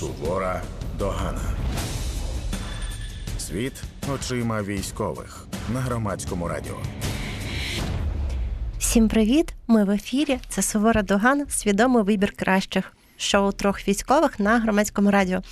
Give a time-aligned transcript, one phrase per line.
[0.00, 0.62] Сувора
[0.98, 1.40] догана.
[3.38, 3.72] Світ
[4.14, 6.76] очима військових на громадському радіо.
[8.78, 9.54] Всім привіт!
[9.66, 10.38] Ми в ефірі.
[10.48, 12.92] Це Сувора Доган, свідомий вибір кращих.
[13.16, 15.42] Шоу трьох військових на громадському радіо.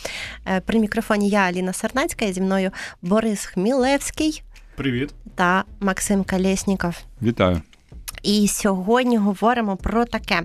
[0.46, 2.70] Е, при мікрофоні я Аліна Сарнацька і зі мною
[3.02, 4.42] Борис Хмілевський.
[4.76, 5.14] Привіт.
[5.34, 6.96] Та Максим Калєсніков.
[7.22, 7.62] Вітаю.
[8.22, 10.42] І сьогодні говоримо про таке.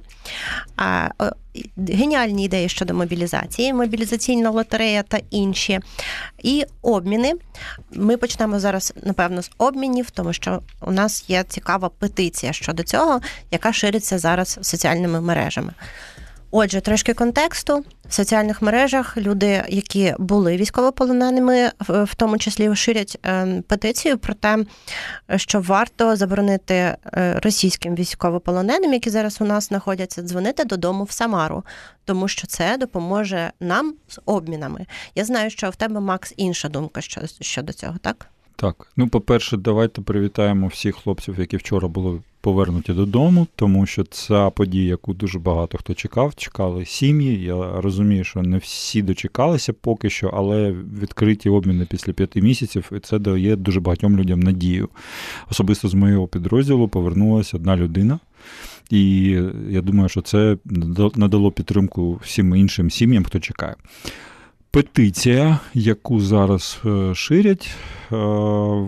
[1.78, 5.80] Геніальні ідеї щодо мобілізації, мобілізаційна лотерея та інші.
[6.44, 7.34] І обміни.
[7.92, 13.22] Ми почнемо зараз, напевно, з обмінів, тому що у нас є цікава петиція щодо цього,
[13.52, 15.74] яка шириться зараз соціальними мережами.
[16.56, 23.62] Отже, трошки контексту в соціальних мережах люди, які були військовополоненими, в тому числі ширять ем,
[23.62, 24.58] петицію про те,
[25.36, 26.98] що варто заборонити е,
[27.44, 31.64] російським військовополоненим, які зараз у нас знаходяться, дзвонити додому в Самару,
[32.06, 34.86] тому що це допоможе нам з обмінами.
[35.16, 37.02] Я знаю, що в тебе Макс інша думка
[37.42, 38.28] щодо цього, так?
[38.56, 44.50] Так, ну по-перше, давайте привітаємо всіх хлопців, які вчора були повернуті додому, тому що ця
[44.50, 47.44] подія, яку дуже багато хто чекав, чекали сім'ї.
[47.44, 53.00] Я розумію, що не всі дочекалися поки що, але відкриті обміни після п'яти місяців, і
[53.00, 54.90] це дає дуже багатьом людям надію.
[55.52, 58.20] Особисто з моєго підрозділу повернулася одна людина.
[58.90, 59.24] І
[59.70, 60.58] я думаю, що це
[61.16, 63.76] надало підтримку всім іншим сім'ям, хто чекає.
[64.74, 68.16] Петиція, яку зараз е, ширять, е,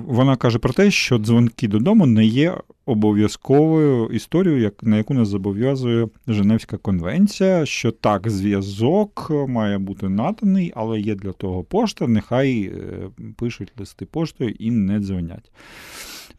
[0.08, 6.08] вона каже про те, що дзвонки додому не є обов'язковою історією, на яку нас зобов'язує
[6.28, 13.10] Женевська конвенція, що так, зв'язок має бути наданий, але є для того пошта, нехай е,
[13.36, 15.52] пишуть листи поштою і не дзвонять.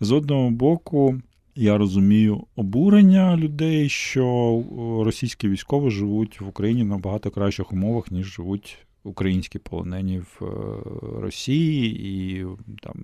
[0.00, 1.20] З одного боку.
[1.58, 4.62] Я розумію обурення людей, що
[5.04, 12.00] російські військові живуть в Україні набагато кращих умовах, ніж живуть українські полонені в е, Росії,
[12.08, 12.46] і
[12.82, 12.94] там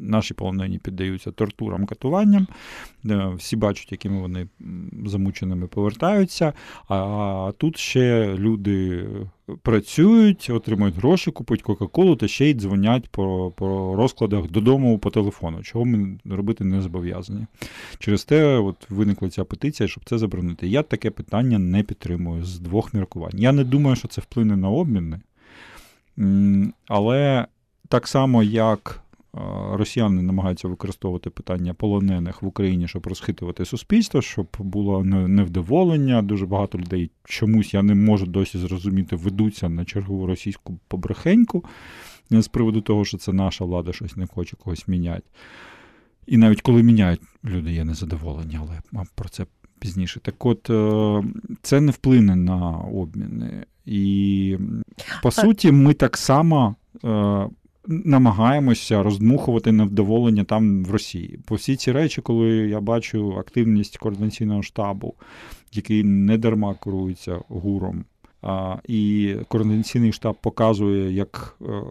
[0.00, 2.46] наші полонені піддаються тортурам, катуванням.
[3.06, 4.48] Е, всі бачать, якими вони
[5.06, 6.52] замученими повертаються.
[6.88, 9.06] А тут ще люди
[9.62, 15.62] працюють, отримують гроші, купують Кока-Колу та ще й дзвонять по по розкладах додому по телефону,
[15.62, 17.46] чого ми робити не зобов'язані.
[17.98, 20.68] Через те от виникла ця петиція, щоб це заборонити.
[20.68, 23.38] Я таке питання не підтримую з двох міркувань.
[23.38, 25.20] Я не думаю, що це вплине на обміни.
[26.88, 27.46] Але
[27.88, 29.02] так само, як
[29.72, 36.22] росіяни намагаються використовувати питання полонених в Україні, щоб розхитувати суспільство, щоб було невдоволення.
[36.22, 41.64] Дуже багато людей чомусь я не можу досі зрозуміти, ведуться на чергову російську побрехеньку
[42.30, 45.22] з приводу того, що це наша влада щось не хоче когось міняти.
[46.26, 49.46] І навіть коли міняють, люди є незадоволені, але про це
[49.80, 50.20] пізніше.
[50.20, 51.22] Так от е,
[51.62, 53.64] це не вплине на обміни.
[53.86, 54.56] І
[55.22, 56.74] по суті, ми так само
[57.04, 57.48] е,
[57.86, 61.38] намагаємося роздмухувати невдоволення там в Росії.
[61.46, 65.14] По всі ці речі, коли я бачу активність координаційного штабу,
[65.72, 68.04] який не дарма керується гуром.
[68.88, 71.82] І координаційний штаб показує, як е,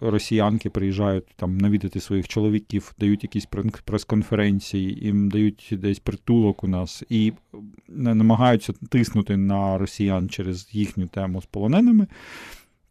[0.00, 3.46] росіянки приїжджають там навідати своїх чоловіків, дають якісь
[3.84, 7.32] прес-конференції, їм дають десь притулок у нас і
[7.88, 12.06] намагаються тиснути на росіян через їхню тему з полоненими.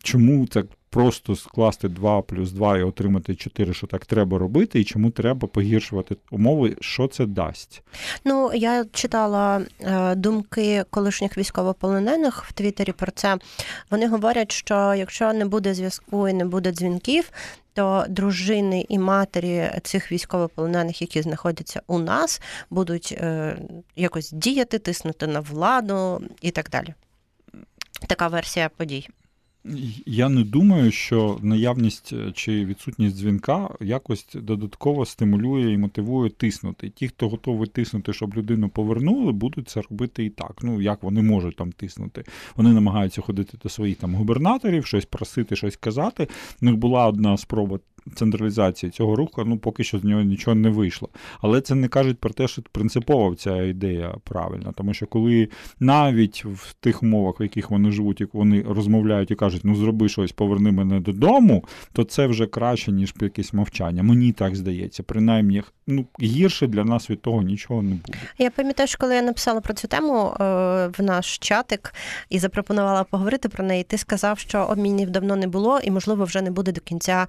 [0.05, 4.83] Чому це просто скласти 2 плюс 2 і отримати 4, що так треба робити, і
[4.83, 7.81] чому треба погіршувати умови, що це дасть?
[8.25, 13.37] Ну я читала е, думки колишніх військовополонених в Твіттері про це.
[13.91, 17.31] Вони говорять, що якщо не буде зв'язку і не буде дзвінків.
[17.73, 23.57] То дружини і матері цих військовополонених, які знаходяться у нас, будуть е,
[23.95, 26.93] якось діяти, тиснути на владу і так далі.
[28.07, 29.09] Така версія подій.
[30.05, 36.89] Я не думаю, що наявність е, чи відсутність дзвінка якось додатково стимулює і мотивує тиснути.
[36.89, 40.59] Ті, хто готовий тиснути, щоб людину повернули, будуть це робити і так.
[40.61, 42.23] Ну як вони можуть там тиснути?
[42.55, 46.27] Вони намагаються ходити до своїх там губернаторів, щось просити, щось казати.
[46.61, 47.79] У них була одна спроба
[48.15, 51.09] централізації цього руху, ну поки що з нього нічого не вийшло.
[51.41, 54.71] Але це не кажуть про те, що принципово ця ідея правильна.
[54.71, 55.49] Тому що коли
[55.79, 60.09] навіть в тих умовах, в яких вони живуть, як вони розмовляють і кажуть, ну зроби
[60.09, 61.63] щось, поверни мене додому,
[61.93, 64.03] то це вже краще, ніж якесь мовчання.
[64.03, 65.03] Мені так здається.
[65.03, 68.17] Принаймні, ну гірше для нас від того нічого не буде.
[68.37, 70.43] Я пам'ятаю, що коли я написала про цю тему е,
[70.97, 71.93] в наш чатик
[72.29, 76.41] і запропонувала поговорити про неї, ти сказав, що обмінів давно не було, і можливо вже
[76.41, 77.27] не буде до кінця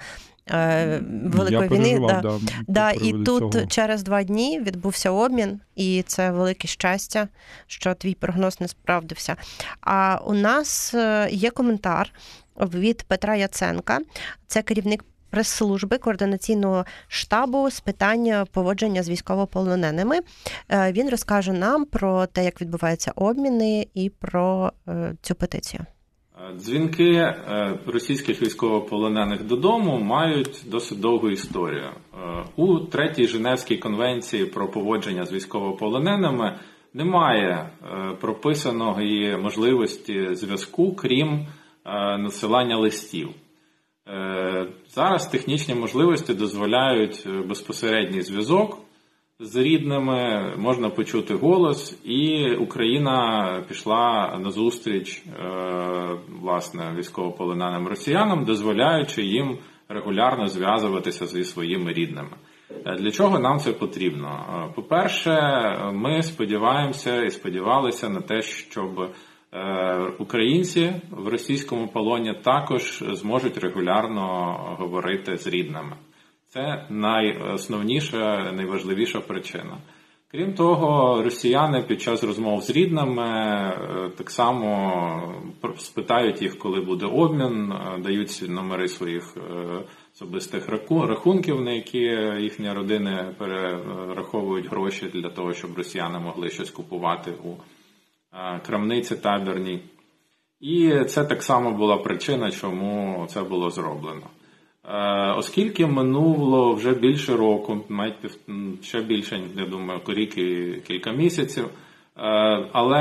[0.51, 2.07] Великої Я війни.
[2.07, 2.21] Да.
[2.21, 2.39] да,
[2.69, 3.67] Да, і тут цього.
[3.67, 7.29] через два дні відбувся обмін, і це велике щастя,
[7.67, 9.37] що твій прогноз не справдився.
[9.81, 12.13] А у нас е, є коментар
[12.57, 13.99] від Петра Яценка,
[14.47, 15.05] це керівник.
[15.31, 20.21] Прес-служби координаційного штабу з питань поводження з військовополоненими.
[20.69, 25.87] Е, Він розкаже нам про те, як відбуваються обміни, і про е, цю петицію.
[26.55, 31.85] Дзвінки е, російських військовополонених додому мають досить довгу історію.
[31.85, 36.59] Е, У третій Женевській конвенції про поводження з військовополоненими
[36.95, 41.47] немає е, прописаної можливості зв'язку, крім
[42.19, 43.29] надсилання листів.
[44.89, 48.79] Зараз технічні можливості дозволяють безпосередній зв'язок
[49.41, 55.33] з рідними, можна почути голос, і Україна пішла на зустріч е,
[56.41, 62.37] власне військовополоненим росіянам, дозволяючи їм регулярно зв'язуватися зі своїми рідними.
[62.87, 64.29] Е, Для чого нам це потрібно?
[64.69, 65.39] Е, По-перше,
[65.93, 69.11] ми сподіваємося і сподівалися на те, щоб
[70.19, 75.97] українці в російському полоні також зможуть регулярно говорити з рідними.
[76.57, 79.79] Це найосновніша, найважливіша причина.
[80.31, 85.35] Крім того, росіяни під час розмов з рідними е, так само
[85.79, 89.41] спитають їх, коли буде обмін, е, дають номери своїх е,
[90.15, 91.99] особистих рахунків, на які
[92.41, 97.55] їхні родини перераховують гроші для того, щоб росіяни могли щось купувати у
[98.67, 99.83] крамниці табірній.
[100.61, 104.27] І це так само була причина, чому це було зроблено.
[104.89, 108.39] Е, Оскільки минуло вже більше року, навіть
[108.83, 111.71] ще більше, я думаю, рік і кілька місяців, е,
[112.73, 113.01] але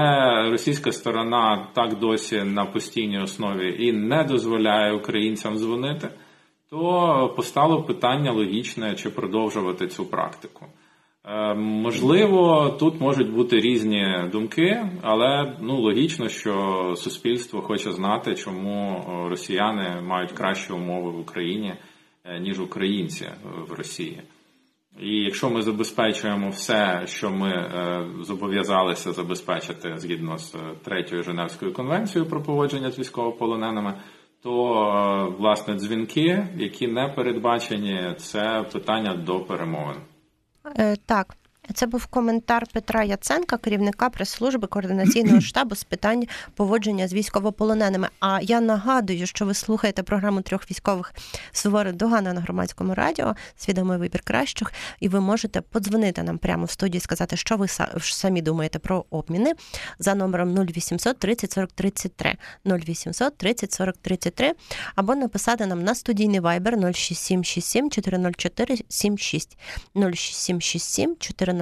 [0.52, 6.10] російська сторона так досі на постійній основі і не дозволяє українцям дзвонити,
[6.70, 10.66] то постало питання логічне, чи продовжувати цю практику.
[11.28, 19.06] Е, Можливо, тут можуть бути різні думки, але ну логічно, що суспільство хоче знати, чому
[19.26, 21.74] е, росіяни мають кращі умови в Україні
[22.26, 23.26] е, ніж українці
[23.70, 24.22] в Росії.
[25.02, 27.72] І якщо ми забезпечуємо все, що ми
[28.22, 33.94] зобов'язалися забезпечити згідно з третьою Женевською конвенцією про поводження з військовополоненими,
[34.44, 39.98] то власне дзвінки, які не передбачені, це питання до перемовин.
[40.80, 41.38] Е, Так,
[41.74, 46.24] це був коментар Петра Яценка, керівника прес-служби координаційного штабу з питань
[46.56, 48.08] поводження з військовополоненими.
[48.20, 51.14] А я нагадую, що ви слухаєте програму трьох військових
[51.52, 56.72] Суворе Догана на громадському радіо, свідомий вибір кращих, і ви можете подзвонити нам прямо в
[56.72, 57.68] студії, сказати, що ви
[58.00, 59.54] самі думаєте про обміни
[60.00, 62.36] за номером 0800 30 40 33
[62.66, 64.54] 0800 30 40 33
[64.96, 69.58] або написати нам на студійний вайбер 06767 404 76
[69.96, 71.55] 06767 404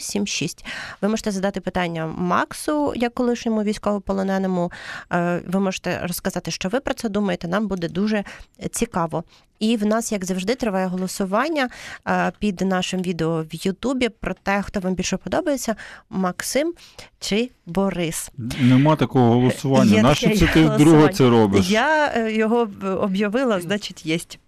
[0.00, 0.64] 76.
[1.02, 4.72] Ви можете задати питання Максу, як колишньому військовополоненому.
[5.12, 7.48] Е, Ви можете розказати, що ви про це думаєте.
[7.48, 8.24] Нам буде дуже
[8.70, 9.24] цікаво.
[9.58, 11.68] І в нас, як завжди, триває голосування
[12.08, 15.76] е, під нашим відео в Ютубі про те, хто вам більше подобається:
[16.10, 16.74] Максим
[17.20, 18.30] чи Борис.
[18.60, 20.02] Нема такого голосування.
[20.02, 21.70] Нащо це ти вдруге це робиш?
[21.70, 22.68] Я е, його
[23.00, 24.38] об'явила, значить, єсть.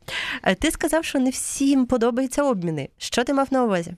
[0.59, 2.89] Ти сказав, що не всім подобаються обміни.
[2.99, 3.95] Що ти мав на увазі?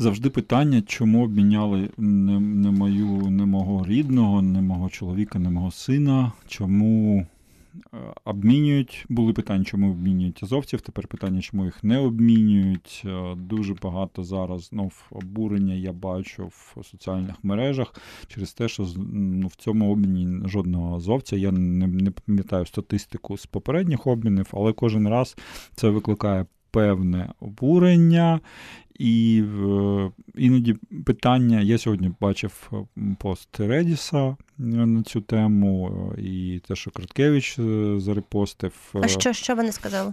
[0.00, 5.70] Завжди питання, чому обміняли не, не мою, не мого рідного, не мого чоловіка, не мого
[5.70, 6.32] сина.
[6.48, 7.26] Чому е,
[8.24, 9.06] обмінюють?
[9.08, 10.80] Були питання, чому обмінюють азовців.
[10.80, 13.02] Тепер питання, чому їх не обмінюють.
[13.06, 17.94] Е, Дуже багато зараз знов обурення я бачу в соціальних мережах
[18.26, 21.36] через те, що ну, в цьому обміні жодного азовця.
[21.36, 25.36] Я не, не пам'ятаю статистику з попередніх обмінів, але кожен раз
[25.74, 28.40] це викликає певне обурення.
[29.00, 29.44] І
[30.36, 30.76] іноді
[31.06, 32.76] питання, я сьогодні бачив е,
[33.18, 37.56] пост Редіса е, на цю тему, е, і те, що Краткевич
[37.96, 38.72] зарепостив.
[39.02, 40.12] А що, що вони сказали?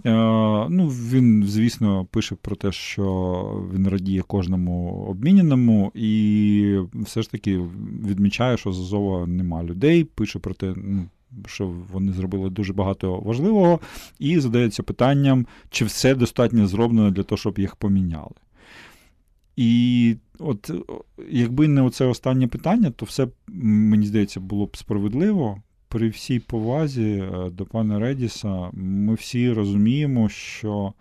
[0.70, 7.60] Ну, він, звісно, пише про те, що він радіє кожному обміняному, і все ж таки
[8.06, 10.04] відмічає, що з Азова нема людей.
[10.04, 11.06] Пише про те, ну,
[11.46, 13.80] що вони зробили дуже багато важливого,
[14.18, 18.30] і задається питанням, чи все достатньо зроблено для того, щоб їх поміняли.
[19.60, 20.70] І от
[21.30, 25.62] якби не оце останнє питання, то все, мені здається, було б справедливо.
[25.88, 30.92] При всій повазі е, до пана Редіса, ми всі розуміємо, що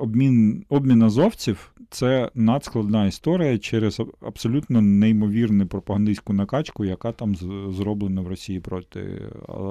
[0.00, 7.34] обмін, обмін азовців це надскладна історія через абсолютно неймовірну пропагандистську накачку, яка там
[7.72, 9.22] зроблена в Росії проти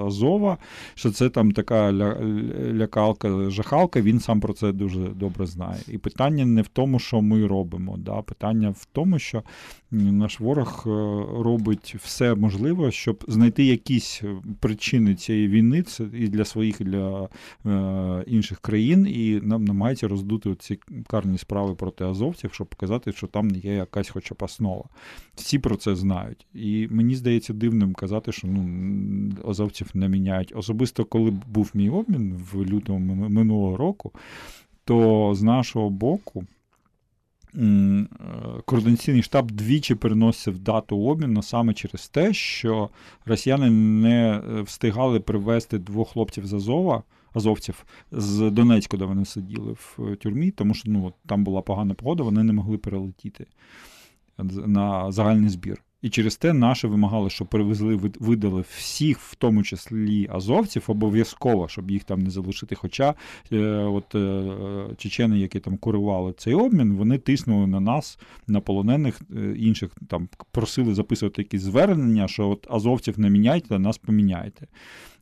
[0.05, 0.57] Азова.
[0.95, 1.93] Що це там така
[2.73, 5.81] лякалка, жахалка, він сам про це дуже добре знає.
[5.87, 7.97] І питання не в тому, що ми робимо.
[7.97, 8.21] Да?
[8.21, 9.43] Питання в тому, що
[9.91, 10.89] наш ворог е,
[11.43, 14.21] робить все можливе, щоб знайти якісь
[14.59, 17.29] причини цієї війни це і для своїх, і для
[17.65, 23.27] е, інших країн, і нам намагається роздути ці карні справи проти азовців, щоб показати, що
[23.27, 24.83] там є якась хоча б основа.
[25.35, 26.45] Всі про це знають.
[26.53, 30.53] І мені здається дивним казати, що ну, азовців не міняють.
[30.55, 34.11] Особисто, коли був мій обмін в лютому минулого року,
[34.85, 36.45] то з нашого боку.
[37.57, 38.05] Е,
[38.65, 42.89] координаційний штаб двічі переносив дату обміну саме через те, що
[43.25, 47.03] росіяни не е, встигали привезти двох хлопців з Азова,
[47.33, 52.23] азовців з Донецька, де вони сиділи в тюрмі, тому що ну, там була погана погода,
[52.23, 53.45] вони не могли перелетіти
[54.65, 55.83] на загальний збір.
[56.01, 61.91] І через те наші вимагали, щоб привезли, видали всіх, в тому числі азовців, обов'язково, щоб
[61.91, 62.75] їх там не залишити.
[62.75, 63.13] Хоча
[63.51, 64.43] е, от е,
[64.97, 70.29] чечени, які там курували цей обмін, вони тиснули на нас, на полонених е, інших, там
[70.51, 74.67] просили записувати якісь звернення, що от азовців не міняйте, нас поміняйте.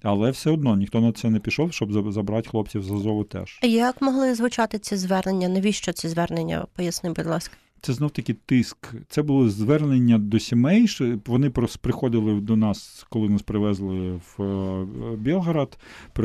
[0.01, 3.59] Але все одно ніхто на це не пішов, щоб забрати хлопців з Азову теж.
[3.63, 5.49] Як могли звучати ці звернення?
[5.49, 6.65] Навіщо ці звернення?
[6.75, 7.57] Поясни, будь ласка.
[7.81, 8.77] Це знов таки тиск.
[9.09, 10.87] Це було звернення до сімей.
[10.87, 15.77] що Вони просто приходили до нас, коли нас привезли в е, Білгород
[16.19, 16.21] е,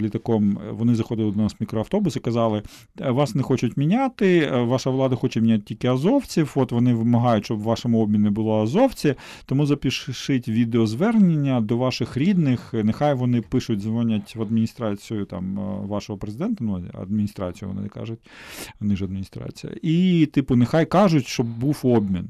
[0.00, 0.58] літаком.
[0.70, 2.62] Вони заходили до нас в мікроавтобус і казали:
[3.00, 6.52] «Е, вас не хочуть міняти, ваша влада хоче міняти тільки азовців.
[6.54, 9.14] От вони вимагають, щоб в вашому обміні було азовці.
[9.46, 12.74] Тому запишіть відеозвернення до ваших рідних.
[12.74, 15.54] Нехай вони пишуть, дзвонять в адміністрацію там
[15.88, 16.64] вашого президента.
[16.64, 18.18] Ну адміністрацію вони кажуть,
[18.80, 19.72] вони ж адміністрація.
[19.82, 22.28] І, типу, нехай кажуть, щоб був обмін.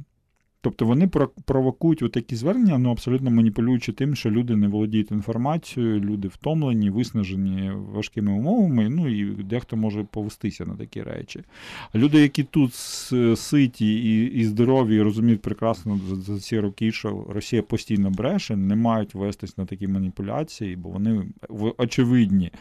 [0.60, 1.06] Тобто вони
[1.44, 7.70] провокують такі звернення, ну абсолютно маніпулюючи тим, що люди не володіють інформацією, люди втомлені, виснажені
[7.70, 11.42] важкими умовами, ну і дехто може повестися на такі речі.
[11.92, 12.74] А люди, які тут
[13.38, 18.76] ситі і і здорові, і розуміють прекрасно за ці роки, що Росія постійно бреше, не
[18.76, 21.26] мають вестись на такі маніпуляції, бо вони
[21.78, 22.52] очевидні.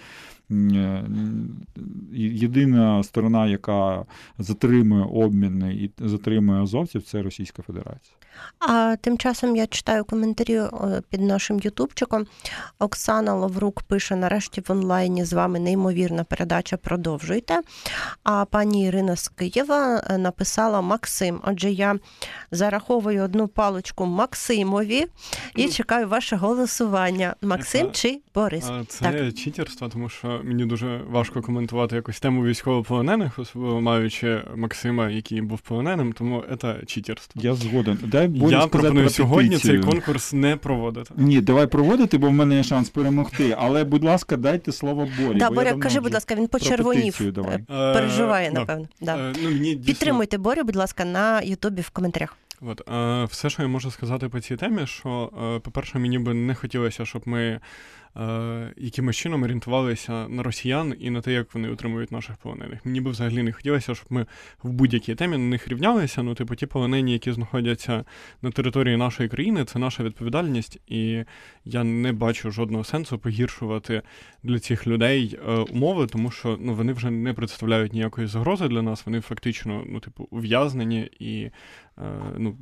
[0.51, 1.03] Е,
[2.13, 4.05] єдина сторона, яка
[4.37, 8.17] затримує обміни і затримує азовців, це Російська Федерація.
[8.59, 10.69] А тим часом я читаю коментарі е,
[11.09, 12.25] під нашим Ютубчиком.
[12.79, 16.77] Оксана Лаврук пише: нарешті в онлайні з вами неймовірна передача.
[16.77, 17.61] Продовжуйте.
[18.23, 21.41] А пані Ірина з Києва е, написала Максим.
[21.43, 21.99] Отже, я
[22.51, 25.05] зараховую одну паличку Максимові
[25.55, 27.35] і чекаю ваше голосування.
[27.41, 28.71] Максим це, чи Борис?
[28.87, 29.33] Це так.
[29.33, 35.59] читерство, тому що мені дуже важко коментувати якусь тему військовополонених, особливо маючи Максима, який був
[35.59, 37.41] полоненим, тому це читерство.
[37.41, 37.99] Я згоден.
[38.03, 41.13] Дай Я пропоную сьогодні цей конкурс не проводити.
[41.17, 43.55] Ні, давай проводити, бо в мене є шанс перемогти.
[43.57, 45.37] Але, будь ласка, дайте слово Борі.
[45.39, 47.21] Да, Боря, кажи, будь ласка, він почервонів.
[47.21, 48.87] Е, переживає, напевно.
[49.01, 49.17] Да.
[49.17, 49.85] Е, ну, мені дійсно...
[49.85, 52.37] Підтримуйте Борю, будь ласка, на Ютубі в коментарях.
[52.61, 56.33] От, е, Все, що я можу сказати по цій темі, що, е, по-перше, мені би
[56.33, 57.59] не хотілося, щоб ми
[58.19, 62.85] Е, якимось чином орієнтувалися на росіян і на те, як вони утримують наших полонених.
[62.85, 64.25] Мені би взагалі не хотілося, щоб ми
[64.63, 66.23] в будь-якій темі на них рівнялися.
[66.23, 68.05] Ну, типу, ті полонені, які знаходяться
[68.41, 71.23] на території нашої країни, це наша відповідальність, і
[71.65, 74.01] я не бачу жодного сенсу погіршувати
[74.43, 78.81] для цих людей е, умови, тому що ну, вони вже не представляють ніякої загрози для
[78.81, 79.05] нас.
[79.05, 81.49] Вони фактично, ну, типу, ув'язнені і
[82.37, 82.57] ну,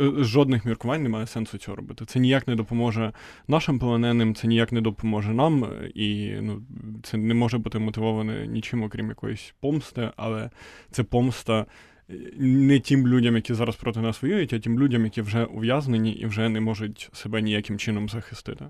[0.00, 2.04] е, е, жодних міркувань немає сенсу цього робити.
[2.04, 3.12] Це ніяк не допоможе
[3.48, 6.62] нашим полоненим, це ніяк не допоможе нам, і ну,
[7.02, 10.50] це не може бути мотивоване нічим, окрім якоїсь помсти, але
[10.90, 11.66] це помста.
[12.38, 16.26] Не тим людям, які зараз проти нас воюють, а тим людям, які вже ув'язнені і
[16.26, 18.64] вже не можуть себе ніяким чином захистити.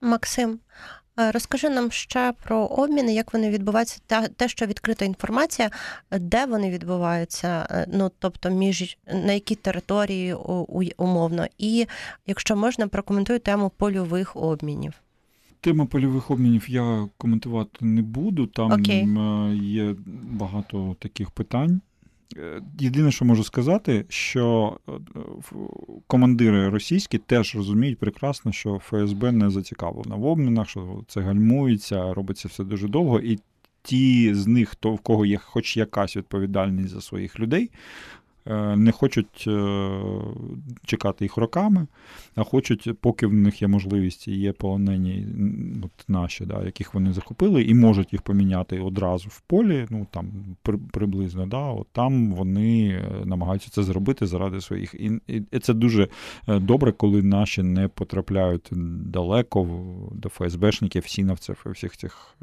[0.00, 5.70] Максим, Е, розкажи нам ще про обміни, як вони відбуваються, та те, що відкрита інформація,
[6.10, 10.34] де вони відбуваються, е, ну тобто між на якій території
[10.96, 11.86] умовно, і
[12.26, 14.92] якщо можна, прокоментуй тему польових обмінів.
[15.60, 18.46] Тему польових обмінів я коментувати не буду.
[18.46, 19.54] Там okay.
[19.62, 21.80] є багато таких питань.
[22.36, 24.92] Е, єдине, що можу сказати, що е,
[26.06, 32.48] командири російські теж розуміють прекрасно, що ФСБ не зацікавлена в обмінах, що це гальмується, робиться
[32.48, 33.38] все дуже довго, і
[33.82, 37.70] ті з них, хто в кого є хоч якась відповідальність за своїх людей,
[38.76, 39.90] не хочуть е,
[40.84, 41.86] чекати їх роками,
[42.34, 45.26] а хочуть, поки в них є можливість і є полонені
[45.82, 50.26] от наші, да, яких вони захопили, і можуть їх поміняти одразу в полі, ну там
[50.62, 54.94] при, приблизно, да, от там вони намагаються це зробити заради своїх.
[54.94, 56.08] І, і це дуже
[56.46, 58.68] добре, коли наші не потрапляють
[59.04, 59.68] далеко
[60.12, 62.36] до ФСБшників, сінавців і всіх цих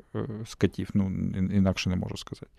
[0.46, 0.89] скатів.
[0.93, 1.12] Ну,
[1.53, 2.51] інакше не можу сказати.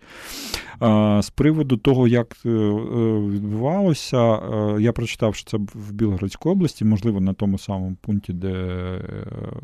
[1.27, 6.85] З приводу того, як е, е, відбувалося, е, я прочитав, що це в Білгородській області,
[6.85, 8.53] можливо, на тому самому пункті, де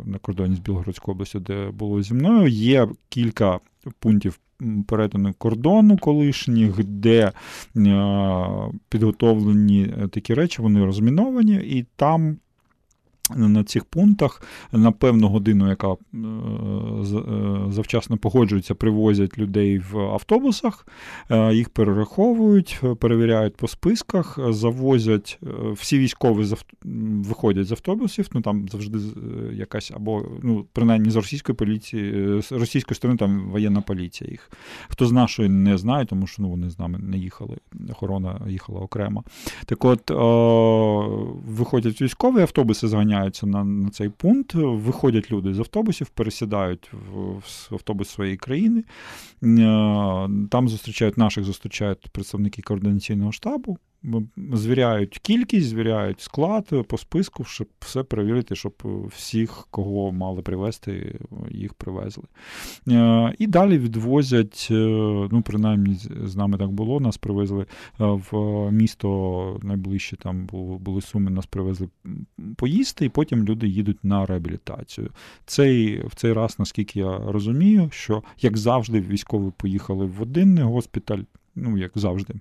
[0.05, 3.59] на кордоні з Білгородською областю, де було зі мною, є кілька
[3.99, 4.39] пунктів.
[4.87, 7.31] Перетину кордону колишніх, де
[8.89, 12.37] підготовлені такі речі, вони розміновані, і там
[13.35, 20.87] на цих пунктах на певну годину, яка е, е, завчасно погоджується, привозять людей в автобусах,
[21.31, 25.39] е, їх перераховують, перевіряють по списках, завозять
[25.71, 28.29] всі військові виходять з автобусів.
[28.33, 28.99] Ну там завжди
[29.53, 34.31] якась або ну принаймні з російської поліції, з російської сторони там воєнна поліція.
[34.31, 34.51] Їх
[34.89, 37.57] хто з нашої не знає, тому що ну вони з нами не їхали.
[37.89, 39.23] Охорона їхала окремо.
[39.65, 40.11] Так, от
[41.47, 47.39] виходять військові автобуси, зганяють зупиняються на на цей пункт, виходять люди з автобусів, пересідають в,
[47.39, 48.83] в автобус своєї країни.
[49.43, 53.77] Е, там зустрічають наших, зустрічають представники координаційного штабу
[54.53, 58.73] звіряють кількість, звіряють склад по списку, щоб все перевірити, щоб
[59.07, 62.23] всіх, кого мали привезти, їх привезли.
[62.87, 64.73] Е, і далі відвозять, е,
[65.31, 67.65] ну, принаймні, з нами так було, нас привезли е,
[68.31, 70.47] в місто найближче, там
[70.79, 71.89] були суми, нас привезли
[72.55, 75.09] поїсти, і потім люди їдуть на реабілітацію.
[75.45, 81.23] Цей, В цей раз, наскільки я розумію, що, як завжди, військові поїхали в один госпіталь,
[81.55, 82.33] ну, як завжди.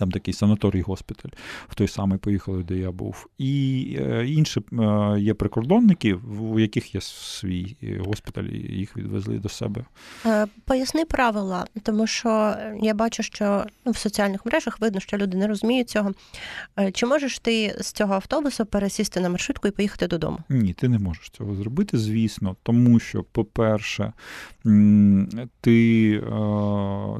[0.00, 1.28] Там такий санаторій госпіталь,
[1.68, 3.26] в той самий поїхали, де я був.
[3.38, 7.76] І е, інші е, є прикордонники, у яких є свій
[8.06, 9.84] госпіталь, і їх відвезли до себе.
[10.26, 15.36] Е, поясни правила, тому що я бачу, що ну, в соціальних мережах видно, що люди
[15.36, 16.12] не розуміють цього.
[16.92, 20.38] Чи можеш ти з цього автобусу пересісти на маршрутку і поїхати додому?
[20.48, 24.12] Ні, ти не можеш цього зробити, звісно, тому що, по-перше,
[25.60, 26.18] ти,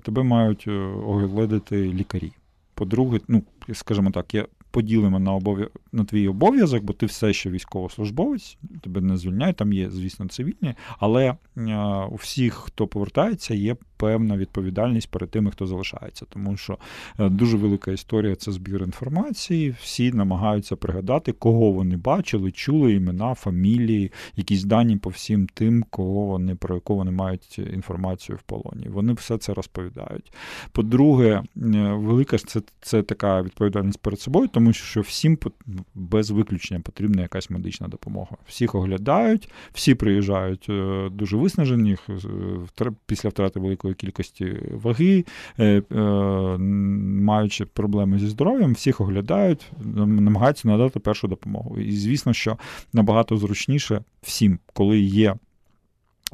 [0.05, 0.69] тебе мають
[1.07, 2.33] оглядати лікарі.
[2.81, 5.69] По-друге, ну, скажімо так, я поділимо на обов'я...
[5.93, 10.75] на твій обов'язок, бо ти все ще військовослужбовець, тебе не звільняють, там є, звісно, цивільні,
[10.99, 11.37] але
[12.11, 16.26] у всіх, хто повертається, є певна відповідальність перед тими, хто залишається.
[16.28, 16.78] Тому що
[17.19, 19.75] е, дуже велика історія це збір інформації.
[19.80, 26.26] Всі намагаються пригадати, кого вони бачили, чули імена, фамілії, якісь дані по всім тим, кого
[26.26, 28.89] вони про якого вони мають інформацію в полоні.
[28.89, 30.32] Вони все це розповідають.
[30.73, 31.43] По-друге, е,
[31.93, 35.39] велика це, це така відповідальність перед собою, тому що всім
[35.95, 38.36] без виключення потрібна якась медична допомога.
[38.47, 41.97] Всіх оглядають, всі приїжджають е, дуже виснажені
[43.06, 45.25] після втрати великої кількості ваги,
[45.58, 46.00] е, е,
[46.58, 51.78] маючи проблеми зі здоров'ям, всіх оглядають, намагаються надати першу допомогу.
[51.78, 52.58] І звісно, що
[52.93, 55.34] набагато зручніше всім, коли є.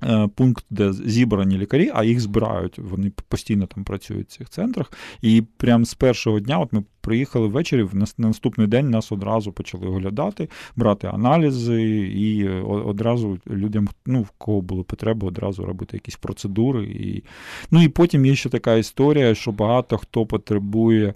[0.02, 2.78] Е, пункт, де зібрані лікарі, а їх збирають.
[2.78, 4.92] Вони постійно там працюють в цих центрах.
[5.22, 9.86] І прямо з першого дня, от ми приїхали ввечері, на наступний день нас одразу почали
[9.86, 11.82] оглядати, брати аналізи,
[12.14, 16.84] і одразу людям, ну, в кого були потреби, одразу робити якісь процедури.
[16.84, 17.22] І...
[17.70, 21.14] Ну і потім є ще така історія, що багато хто потребує.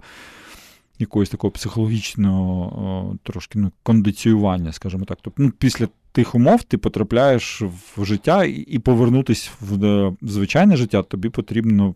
[1.01, 5.17] Якогось такого психологічного трошки ну, кондиціювання, скажімо так.
[5.21, 7.61] Тобто, ну, після тих умов ти потрапляєш
[7.95, 11.95] в життя і повернутися в звичайне життя тобі потрібно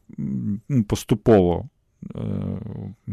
[0.87, 1.69] поступово.
[2.15, 2.19] Е,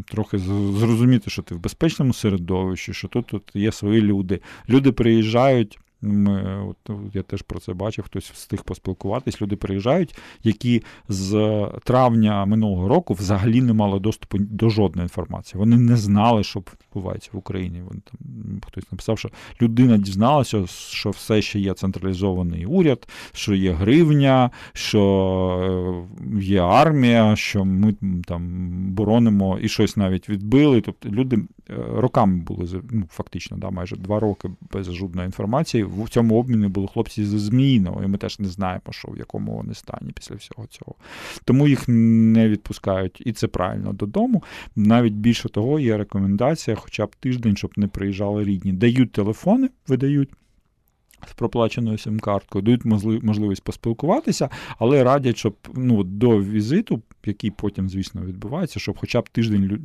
[0.07, 4.39] трохи зрозуміти, що ти в безпечному середовищі, що тут тут є свої люди.
[4.69, 9.41] Люди приїжджають ми, от, Я теж про це бачив, хтось встиг поспілкуватись.
[9.41, 15.59] Люди приїжджають, які з травня минулого року взагалі не мали доступу до жодної інформації.
[15.59, 17.81] Вони не знали, що відбувається в Україні.
[17.81, 18.19] Вони там
[18.67, 19.29] Хтось написав, що
[19.61, 27.35] людина дізналася, що все ще є централізований уряд, що є гривня, що е, є армія,
[27.35, 30.81] що ми там боронимо і щось навіть відбили.
[30.81, 31.37] Тобто люди
[31.69, 36.67] е, роками були ну, фактично, да, майже два роки без жодної інформації в цьому обміні
[36.67, 40.35] були хлопці з Зміїного, і ми теж не знаємо, що в якому вони стані після
[40.35, 40.95] всього цього.
[41.45, 44.43] Тому їх не відпускають, і це правильно додому.
[44.75, 48.73] Навіть більше того, є рекомендація, хоча б тиждень, щоб не приїжджали рідні.
[48.73, 50.29] Дають телефони, видають.
[51.27, 52.85] З проплаченою сим-карткою, дають
[53.23, 59.29] можливість поспілкуватися, але радять, щоб ну, до візиту, який потім, звісно, відбувається, щоб хоча б
[59.29, 59.79] тиждень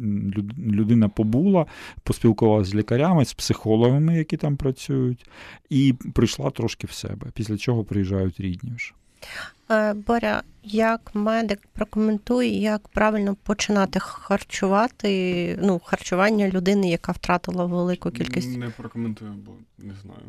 [0.58, 1.66] людина побула,
[2.02, 5.26] поспілкувалася з лікарями, з психологами, які там працюють,
[5.70, 8.92] і прийшла трошки в себе, після чого приїжджають рідні вже.
[9.70, 18.10] Е, Боря, як медик прокоментуй, як правильно починати харчувати ну, харчування людини, яка втратила велику
[18.10, 18.58] кількість.
[18.58, 20.22] Не прокоментую, бо не знаю.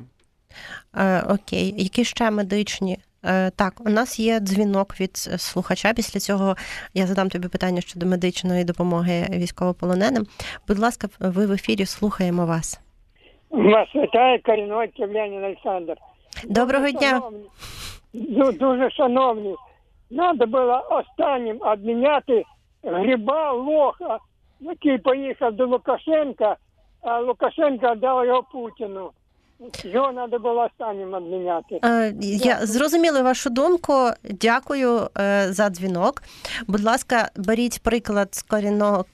[0.95, 2.97] Е, Окей, які ще медичні?
[3.25, 5.93] Е, Так, у нас є дзвінок від слухача.
[5.93, 6.55] Після цього
[6.93, 10.25] я задам тобі питання щодо медичної допомоги військовополоненим.
[10.67, 12.79] Будь ласка, ви в ефірі слухаємо вас.
[13.49, 15.95] Вас вітає корінний Ківлянин Олександр.
[16.45, 17.09] Доброго дня.
[17.09, 19.55] Шановні, дуже шановні.
[20.09, 22.43] Треба було останнім обміняти
[22.83, 24.17] гриба лоха,
[24.59, 26.55] який поїхав до Лукашенка,
[27.01, 29.11] а Лукашенко дав його Путіну.
[29.83, 31.79] Його треба було останнім обміняти.
[31.83, 34.09] Е, я зрозуміла вашу думку.
[34.23, 36.23] Дякую е, за дзвінок.
[36.67, 39.05] Будь ласка, беріть приклад з корінного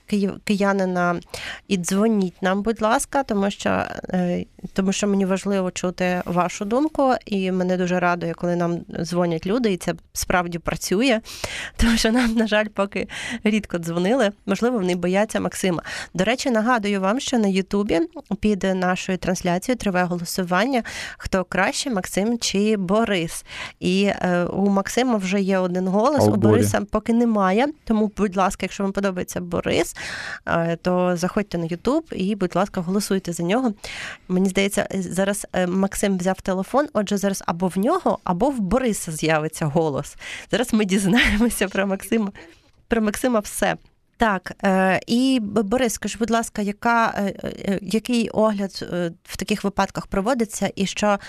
[0.43, 1.19] киянина
[1.67, 3.69] і дзвоніть нам, будь ласка, тому що
[4.09, 9.47] е, тому що мені важливо чути вашу думку, і мене дуже радує, коли нам дзвонять
[9.47, 11.21] люди, і це справді працює.
[11.77, 13.07] Тому що нам, на жаль, поки
[13.43, 14.31] рідко дзвонили.
[14.45, 15.83] Можливо, вони бояться Максима.
[16.13, 17.99] До речі, нагадую вам, що на Ютубі
[18.39, 20.34] під нашою трансляцією триває голосування,
[21.17, 23.45] хто краще, Максим чи Борис.
[23.79, 27.67] І е, у Максима вже є один голос, а у Бориса поки немає.
[27.83, 29.95] Тому, будь ласка, якщо вам подобається Борис,
[30.47, 33.73] е, то заходьте на Ютуб і, будь ласка, голосуйте за нього.
[34.27, 36.87] Мені здається, зараз е, Максим взяв телефон.
[36.93, 40.15] Отже, зараз або в нього, або в Бориса з'явиться голос.
[40.51, 42.31] Зараз ми дізнаємося про Максима.
[42.87, 43.75] Про Максима все.
[44.17, 48.71] Так, е, і Борис, скажи, будь ласка, яка, е, який огляд
[49.23, 51.19] в таких випадках проводиться, і що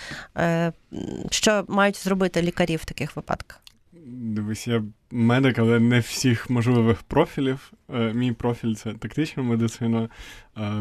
[1.30, 3.60] що мають зробити лікарі в таких випадках?
[4.06, 7.72] Дивись, я медик, але не всіх можливих профілів.
[7.88, 10.08] Мій профіль це тактична медицина,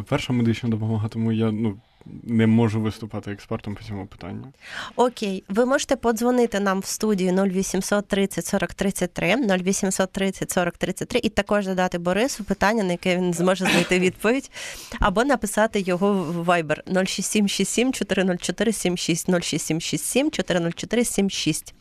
[0.08, 1.82] перша медична допомога, тому я ну,
[2.24, 4.54] не можу виступати експертом по цьому питанню.
[4.96, 11.20] Окей, ви можете подзвонити нам в студію 0800 30 40 33, 0800 30 40 33
[11.24, 14.52] і також задати Борису питання, на яке він зможе знайти відповідь,
[15.00, 21.74] або написати його в Viber 06767 404 76 06767 404 76.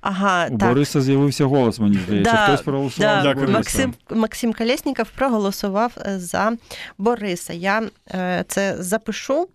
[0.00, 0.68] Ага, У так.
[0.68, 2.32] Бориса з'явився голос, мені здається.
[2.32, 3.22] Да, Хтось проголосував да.
[3.22, 3.52] за Бориса.
[3.52, 6.52] Максим, Максим Колєсніков проголосував е, за
[6.98, 7.52] Бориса.
[7.52, 7.82] Я
[8.14, 9.48] е, це запишу.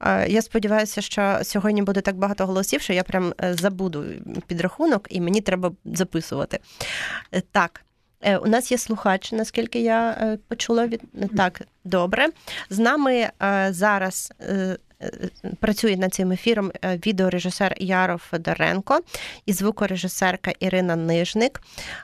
[0.00, 4.04] Е, я сподіваюся, що сьогодні буде так багато голосів, що я прям е, забуду
[4.46, 6.58] підрахунок, і мені треба записувати.
[7.32, 7.80] Е, так.
[8.42, 11.02] У нас є слухач, наскільки я почула від
[11.36, 12.28] так, добре.
[12.70, 13.30] З нами
[13.70, 14.32] зараз
[15.60, 19.00] працює над цим ефіром відеорежисер Яро Федоренко
[19.46, 21.60] і звукорежисерка Ірина Нижник.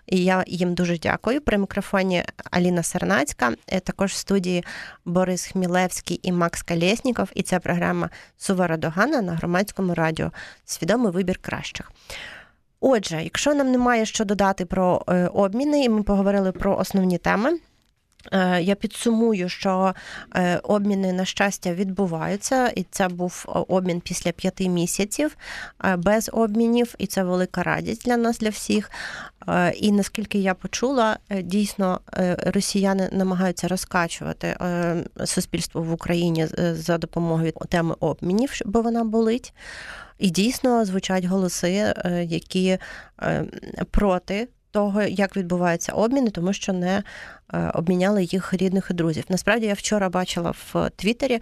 [0.06, 1.40] І я їм дуже дякую.
[1.40, 3.52] При мікрофоні Аліна Сернацька,
[3.84, 4.64] також в студії
[5.04, 7.28] Борис Хмілевський і Макс Калєсніков.
[7.34, 10.32] І ця програма Сувора Догана на громадському радіо
[10.64, 11.92] Свідомий вибір кращих.
[12.80, 15.02] Отже, якщо нам немає що додати про
[15.34, 17.58] обміни, і ми поговорили про основні теми.
[18.32, 19.94] Е, я підсумую, що
[20.34, 25.36] е, обміни на щастя відбуваються, і це був обмін після п'яти місяців
[25.84, 28.90] е, без обмінів, і це велика радість для нас, для всіх.
[29.76, 32.00] І наскільки я почула, дійсно
[32.46, 34.56] росіяни намагаються розкачувати
[35.24, 39.52] суспільство в Україні за допомогою теми обмінів, бо вона болить.
[40.18, 42.78] І дійсно звучать голоси, які
[43.90, 47.02] проти того, як відбуваються обміни, тому що не
[47.52, 49.24] е, обміняли їх рідних і друзів.
[49.28, 51.40] Насправді я вчора бачила в Твіттері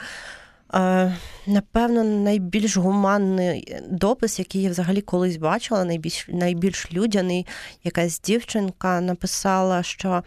[1.46, 7.46] напевно, найбільш гуманний допис, який я взагалі колись бачила, найбільш найбільш людяний.
[7.84, 10.22] Якась дівчинка написала, що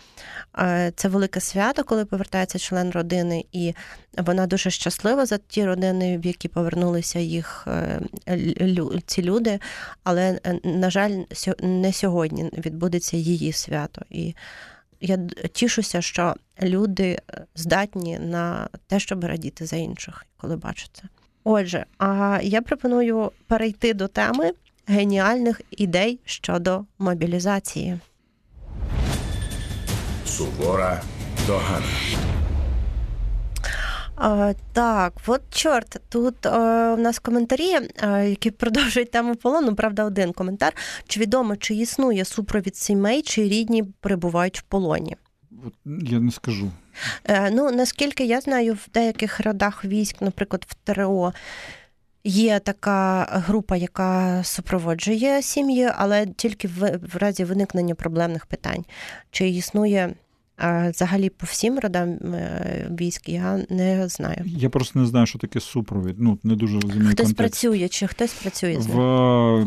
[0.59, 3.73] е, це велике свято, коли повертається член родини, і
[4.17, 7.99] вона дуже щаслива за ті родини, в які повернулися їх е,
[9.05, 9.59] ці люди.
[10.03, 11.23] Але, на жаль,
[11.59, 14.01] не сьогодні відбудеться її свято.
[14.09, 14.35] І
[15.01, 15.17] я
[15.53, 21.03] тішуся, що люди е, здатні на те, щоб радіти за інших, коли бачаться.
[21.43, 24.51] Отже, а я пропоную перейти до теми
[24.87, 27.99] геніальних ідей щодо мобілізації.
[30.25, 31.01] Сувора
[31.47, 31.85] догана.
[34.23, 39.75] А, Так, от чорт, тут а, у нас коментарі, а, які продовжують тему полону.
[39.75, 40.73] Правда, один коментар.
[41.07, 45.15] Чи відомо, чи існує супровід сімей, чи рідні перебувають в полоні?
[45.85, 46.71] Я не скажу.
[47.25, 51.33] Е, ну, наскільки я знаю, в деяких родах військ, наприклад, в ТРО.
[52.23, 58.85] Є така група, яка супроводжує сім'ї, але тільки в, в разі виникнення проблемних питань.
[59.31, 60.13] Чи існує
[60.61, 64.43] а, взагалі по всім родам е, військ, я не знаю.
[64.45, 66.15] Я просто не знаю, що таке супровід.
[66.19, 67.37] Ну, не дуже розумію Хтось контекст.
[67.37, 68.99] працює, чи хтось працює з В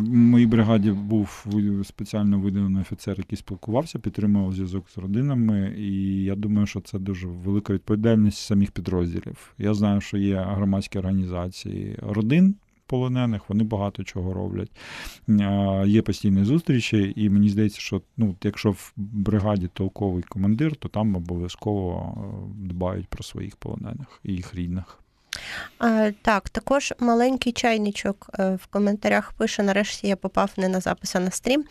[0.09, 1.47] моїй бригаді був
[1.85, 7.27] спеціально виданий офіцер, який спілкувався, підтримував зв'язок з родинами, і я думаю, що це дуже
[7.27, 9.55] велика відповідальність самих підрозділів.
[9.59, 12.55] Я знаю, що є громадські організації родин.
[12.95, 14.71] Полонених вони багато чого роблять.
[15.87, 21.17] Є постійні зустрічі, і мені здається, що ну, якщо в бригаді толковий командир, то там
[21.17, 24.99] обов'язково е, дбають про своїх полонених і їх рідних.
[26.23, 31.21] Так, також маленький чайничок е, в коментарях пише: нарешті я попав не на запис, а
[31.21, 31.65] на стрім.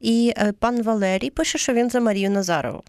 [0.00, 2.82] І е, пан Валерій пише, що він за Марію Назарову.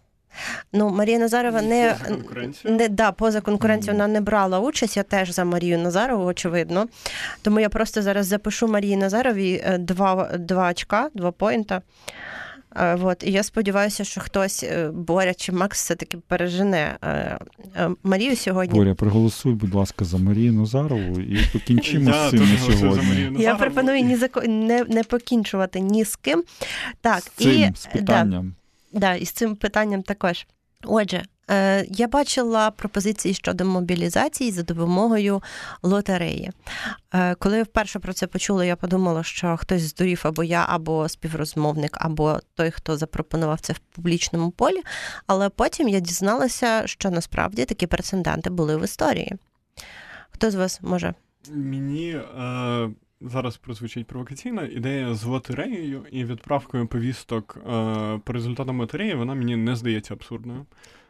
[0.74, 4.98] Ну, Марія Назарова не, Поза не да, поза конкуренцією вона не брала участь.
[4.98, 6.88] Я теж за Марію Назарову, очевидно.
[7.42, 11.82] Тому я просто зараз запишу Марії Назарові е, два, два очка, два поінта.
[12.76, 13.24] Е, Вот.
[13.24, 16.98] І я сподіваюся, що хтось, е, Боря чи Макс, все-таки пережене
[18.04, 18.80] Марію сьогодні.
[18.80, 23.32] Боря, проголосуй, будь ласка, за Марію Назарову і покінчимо з цим сьогодні.
[23.40, 26.44] Я пропоную не, не покінчувати ні з ким.
[27.02, 28.56] Так, з цим з питанням.
[28.94, 30.46] Да, і з цим питанням також.
[30.84, 35.44] Отже, е, я бачила пропозиції щодо мобілізації за допомогою
[35.84, 36.52] лотереї.
[37.14, 41.10] Е, коли я вперше про це почула, я подумала, що хтось здурів або я, або
[41.10, 44.82] співрозмовник, або той, хто запропонував це в публічному полі.
[45.28, 49.36] Але потім я дізналася, що насправді такі прецеденти були в історії.
[50.32, 51.14] Хто з вас може?
[51.52, 52.90] Мені е,
[53.22, 59.56] зараз прозвучить провокаційна ідея з лотереєю і відправкою повісток е, по результатам лотереї, вона мені
[59.56, 60.66] не здається абсурдною.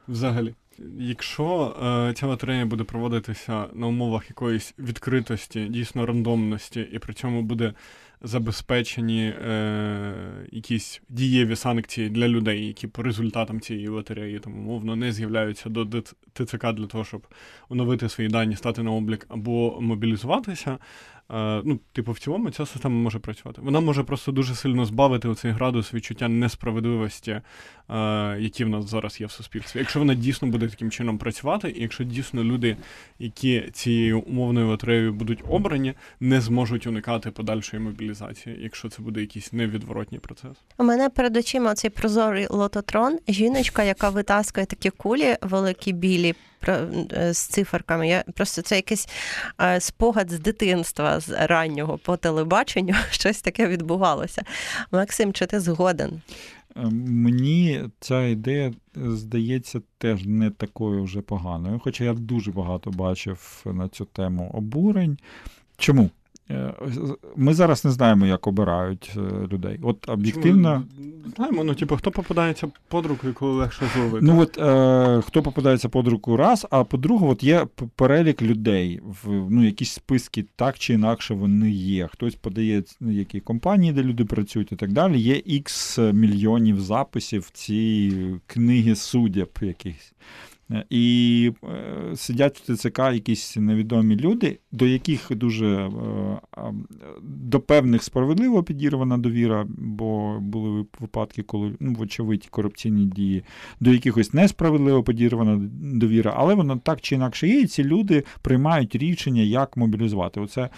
[0.08, 0.56] Взагалі.
[1.00, 1.76] Якщо
[2.10, 7.74] е, ця лотерея буде проводитися на умовах якоїсь відкритості, дійсно рандомності, і при цьому буде
[8.22, 10.14] забезпечені е,
[10.52, 16.02] якісь дієві санкції для людей, які по результатам цієї лотереї там умовно не з'являються до
[16.34, 17.28] ТЦК для того, щоб
[17.70, 20.78] оновити свої дані, стати на облік або мобілізуватися.
[21.32, 23.62] Е, ну, типу, в цілому ця система може працювати.
[23.62, 27.42] Вона може просто дуже сильно збавити оцей градус відчуття несправедливості, е,
[28.40, 29.80] які в нас зараз є в суспільстві.
[29.80, 32.78] Якщо вона дійсно буде таким чином працювати, і якщо дійсно люди,
[33.20, 39.54] які цією умовною лотереєю будуть обрані, не зможуть уникати подальшої мобілізації, якщо це буде якийсь
[39.54, 40.58] невідворотній процес.
[40.78, 46.36] У мене перед очима цей прозорий лототрон, жіночка, яка витаскує такі кулі великі білі
[47.32, 48.08] з циферками.
[48.08, 49.08] Я просто це якийсь
[49.62, 52.96] е, спогад з дитинства, з раннього по телебаченню.
[53.12, 54.44] Щось таке відбувалося.
[54.92, 56.22] Максим, чи ти згоден?
[56.76, 62.92] Е, Мені ця ідея е, здається теж не такою вже поганою, хоча я дуже багато
[62.92, 65.18] бачив на цю тему обурень.
[65.78, 66.10] Чому?
[66.52, 66.74] Е,
[67.36, 69.80] Ми зараз не знаємо, як обирають е, людей.
[69.82, 70.84] От об'єктивно.
[70.98, 71.12] Чому?
[71.36, 74.26] Знаємо, ну типу, хто попадається під руку, коли легше зловити.
[74.26, 79.28] Ну от е, хто попадається під руку раз, а по-друге, от є перелік людей, в
[79.50, 82.08] ну, якісь списки так чи інакше вони є.
[82.08, 85.20] Хтось подає ну, які компанії, де люди працюють і так далі.
[85.20, 88.14] Є ікс мільйонів записів в цій
[88.48, 90.14] книги суддяб якихось.
[90.90, 95.92] І е, сидять в ТЦК якісь невідомі люди, до яких дуже е,
[97.22, 103.44] до певних справедливо підірвана довіра, бо були випадки, коли ну, вочевидь корупційні дії,
[103.80, 108.96] до якихось несправедливо підірвана довіра, але воно так чи інакше є, і ці люди приймають
[108.96, 110.40] рішення, як мобілізувати.
[110.40, 110.70] Оце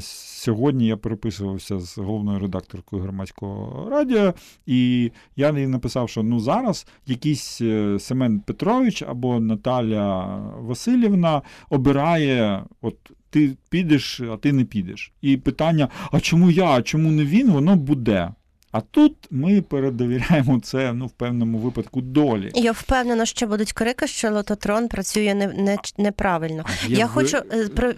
[0.00, 4.34] Сьогодні я переписувався з головною редакторкою громадського радіо,
[4.66, 12.64] і я їй написав, що ну зараз якийсь е, Семен Петрович або Наталя Васильівна обирає,
[12.82, 12.96] от
[13.30, 15.12] ти підеш, а ти не підеш.
[15.20, 18.30] І питання: а чому я, а чому не він, воно буде.
[18.72, 22.50] А тут ми передовіряємо це ну, в певному випадку долі.
[22.54, 26.64] Я впевнена, що будуть крики, що лототрон працює не, не, неправильно.
[26.86, 27.92] Є Я ви- хочу е, про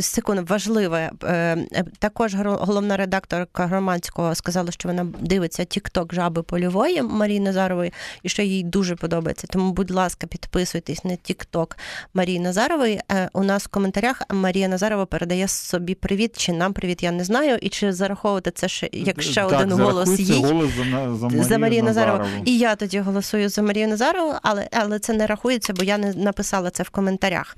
[0.00, 1.10] секунду, важливе.
[1.24, 1.28] Е,
[1.72, 8.28] е, Також головна редакторка громадського сказала, що вона дивиться Тікток жаби польової Марії Назарової, і
[8.28, 9.46] що їй дуже подобається.
[9.46, 11.76] Тому, будь ласка, підписуйтесь на Тікток
[12.14, 13.00] Марії Назарової.
[13.10, 17.24] Е, У нас в коментарях Марія Назарова передає собі привіт, чи нам привіт, я не
[17.24, 17.58] знаю.
[17.62, 20.44] І чи зараховувати це ще як ще Так, один голос рахується їй.
[20.44, 20.84] голос за,
[21.16, 22.18] за Марію, за Марію Назарову.
[22.18, 22.42] Назарову.
[22.44, 26.14] І я тоді голосую за Марію Назарову, але, але це не рахується, бо я не
[26.14, 27.56] написала це в коментарях.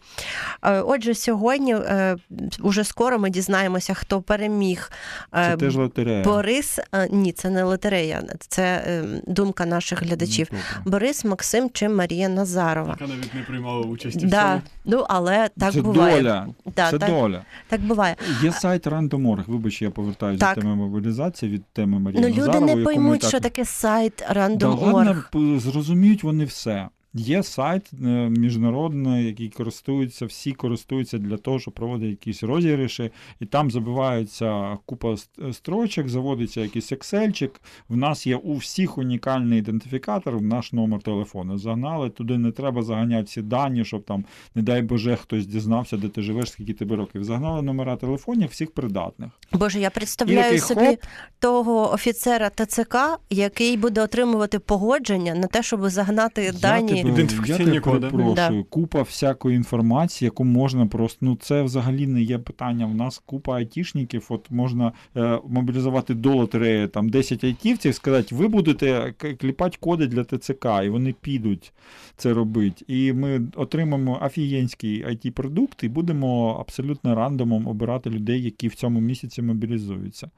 [0.63, 2.17] Е, Отже, сьогодні е,
[2.61, 4.91] уже скоро ми дізнаємося, хто переміг.
[5.33, 6.25] Це Е, теж лотерея.
[6.25, 6.79] Борис,
[7.11, 8.83] ні, це не лотерея, це
[9.27, 10.49] думка наших глядачів.
[10.53, 10.59] Ну.
[10.85, 12.97] Борис, Максим чи Марія Назарова.
[13.01, 14.61] Яка навіть не приймала участі в цьому.
[14.85, 16.17] ну але так це буває.
[16.17, 16.47] доля.
[16.77, 17.43] Да, це так, доля.
[17.69, 18.17] так буває.
[18.43, 19.45] Є сайт Random.org.
[19.47, 23.29] Вибач, я повертаюся до теми мобілізації від теми Марії Ну люди заново, не поймуть, так-
[23.31, 24.25] що таке сайт
[24.57, 25.25] Да ладно,
[25.61, 26.89] зрозуміють вони все.
[27.15, 33.47] Є сайт е, міжнародний, який користується, всі користуються для того, щоб проводити якісь розіграші, і
[33.47, 35.17] там забивається купа
[35.53, 37.61] строчок, заводиться якийсь ексельчик.
[37.89, 41.59] В нас є у всіх унікальний ідентифікатор, в наш номер телефону.
[41.59, 46.09] Загнали, туди не треба заганяти всі дані, щоб там, не дай Боже, хтось дізнався, де
[46.09, 47.25] ти живеш, скільки тебе років.
[47.25, 49.31] Загнали номера телефонів всіх придатних.
[49.53, 50.99] Боже, я представляю такий собі хоп.
[51.39, 52.97] того офіцера ТЦК,
[53.31, 57.00] який буде отримувати погодження на те, щоб загнати дані.
[57.03, 58.11] Тебе, Ідентифікаційні я коди.
[58.11, 58.65] перепрошую.
[58.65, 61.19] Купа всякої інформації, яку можна просто.
[61.21, 62.87] Ну це взагалі не є питання.
[62.87, 64.27] У нас купа айтішників.
[64.29, 70.25] От можна е, мобілізувати до лотереї там 10 айтівців, сказати, ви будете кліпати коди для
[70.25, 71.73] ТЦК, і вони підуть
[72.17, 72.85] це робити.
[72.89, 79.01] І ми отримаємо афієнський it продукт і будемо абсолютно рандомом обирати людей, які в цьому
[79.01, 80.31] місяці мобілізуються.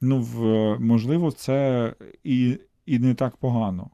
[0.00, 0.40] Ну, в,
[0.80, 1.92] можливо, це
[2.24, 3.90] і, і не так погано.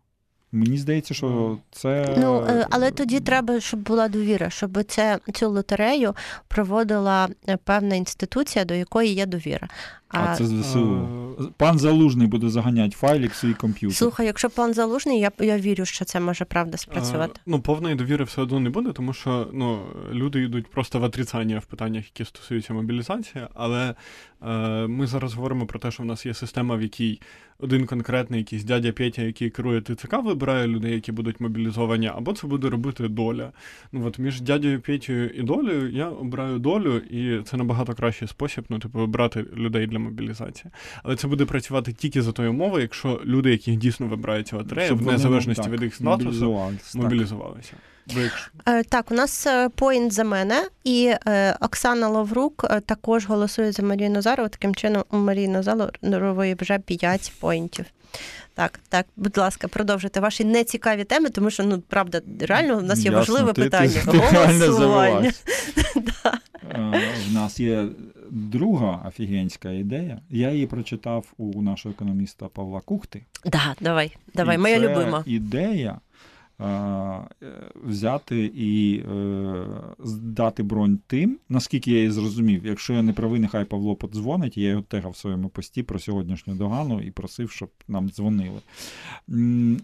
[0.52, 2.14] Мені здається, що це.
[2.18, 6.14] Ну, е, але тоді треба, щоб була довіра, щоб це, цю лотерею
[6.48, 9.68] проводила е, певна інституція, до якої є довіра.
[10.08, 11.08] А це з ЗСУ.
[11.40, 13.96] Е, Пан Залужний буде заганяти файлик в свій комп'ютер.
[13.96, 17.32] Слухай, якщо пан залужний, я, я вірю, що це може правда спрацювати.
[17.36, 21.02] Е, Ну, повної довіри все одно не буде, тому що ну, люди йдуть просто в
[21.02, 23.44] отрицання в питаннях, які стосуються мобілізації.
[23.54, 23.94] Але
[24.42, 27.20] е, ми зараз говоримо про те, що в нас є система, в якій
[27.58, 32.46] один конкретний якийсь дядя Петя, який керує ТЦК, вибирає людей, які будуть мобілізовані, або це
[32.46, 33.52] буде робити доля.
[33.92, 38.64] Ну от між дядею Петєю і долею я обираю долю, і це набагато кращий спосіб,
[38.68, 40.70] ну, типу, обрати людей для мобілізації.
[41.02, 45.02] Але це буде працювати тільки за тою умовою, якщо люди, яких дійсно вибирають лотерею, в
[45.02, 47.72] незалежності так, від їх статусу, мобілізувалися.
[48.06, 53.72] Якщо Е, Так, у нас е, поінт за мене, і е, Оксана Лаврук також голосує
[53.72, 54.48] за Марію Назарову.
[54.48, 57.84] Таким чином, у Марії Назарової вже 5 поінтів.
[58.54, 62.98] Так, так, будь ласка, продовжуйте ваші нецікаві теми, тому що ну правда, реально у нас
[62.98, 63.88] є Ясно, важливе ти- питання.
[64.04, 65.32] ти ти Голосування.
[66.74, 67.86] Е, В нас є
[68.30, 70.20] друга офігенська ідея.
[70.30, 73.22] Я її прочитав у нашого економіста Павла Кухти.
[73.44, 75.22] Да, давай, давай, І моя це любима.
[75.26, 76.00] ідея
[77.74, 79.66] взяти і е,
[80.22, 82.66] дати бронь тим, наскільки я її зрозумів.
[82.66, 84.58] Якщо я не правий, нехай Павло подзвонить.
[84.58, 88.60] Я його тегав в своєму пості про сьогоднішню догану і просив, щоб нам дзвонили.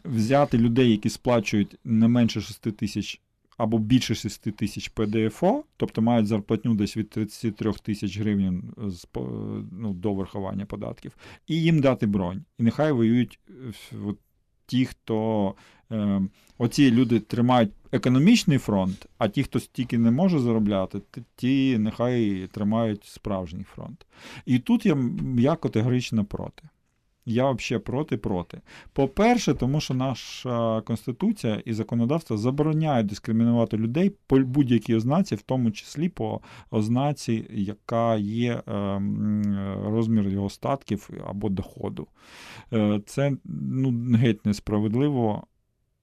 [0.04, 3.20] Взяти людей, які сплачують не менше 6 тисяч.
[3.56, 8.62] Або більше 6 тисяч ПДФО, тобто мають зарплатню десь від 33 тисяч гривень
[9.72, 11.12] ну, до врахування податків,
[11.46, 12.44] і їм дати бронь.
[12.58, 13.52] І нехай воюють е,
[14.06, 14.18] от,
[14.66, 15.54] ті, хто
[15.92, 16.22] е,
[16.58, 21.00] оці люди тримають економічний фронт, а ті, хто стільки не може заробляти,
[21.36, 24.06] ті нехай тримають справжній фронт.
[24.46, 24.96] І тут я,
[25.38, 26.62] я категорично проти.
[27.26, 28.60] Я взагалі проти-проти.
[28.92, 35.70] По-перше, тому що наша конституція і законодавство забороняють дискримінувати людей по будь-якій ознаці, в тому
[35.70, 38.62] числі по ознаці, яка є е,
[39.84, 42.06] розмір його статків або доходу.
[42.72, 45.46] Е, Це ну, геть несправедливо.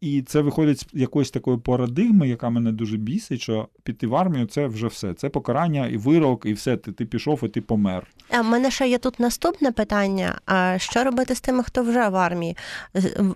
[0.01, 4.45] І це виходить з якоїсь такої парадигми, яка мене дуже бісить, що піти в армію
[4.45, 5.13] це вже все.
[5.13, 6.77] Це покарання і вирок, і все.
[6.77, 8.07] Ти, ти пішов, і ти помер.
[8.29, 12.09] А в мене ще є тут наступне питання: а що робити з тими, хто вже
[12.09, 12.57] в армії?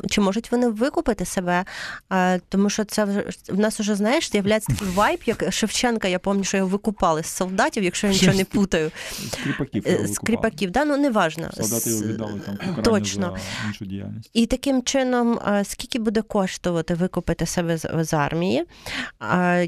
[0.10, 1.66] Чи можуть вони викупити себе?
[2.10, 6.08] А, Тому що це вже в нас вже знаєш, з'являється такий вайб, як Шевченка.
[6.08, 8.92] Я пам'ятаю, що його викупали з солдатів, якщо я нічого не путаю.
[9.32, 9.84] З кріпаків.
[9.86, 10.26] Е, його З викупали.
[10.26, 10.86] кріпаків, да?
[10.86, 11.50] ну неважно.
[11.54, 13.38] Солдати його віддали там покарання Точно.
[13.62, 14.30] за іншу діяльність.
[14.34, 16.22] І таким чином, скільки буде
[16.54, 18.66] коштувати викупити себе з, армії?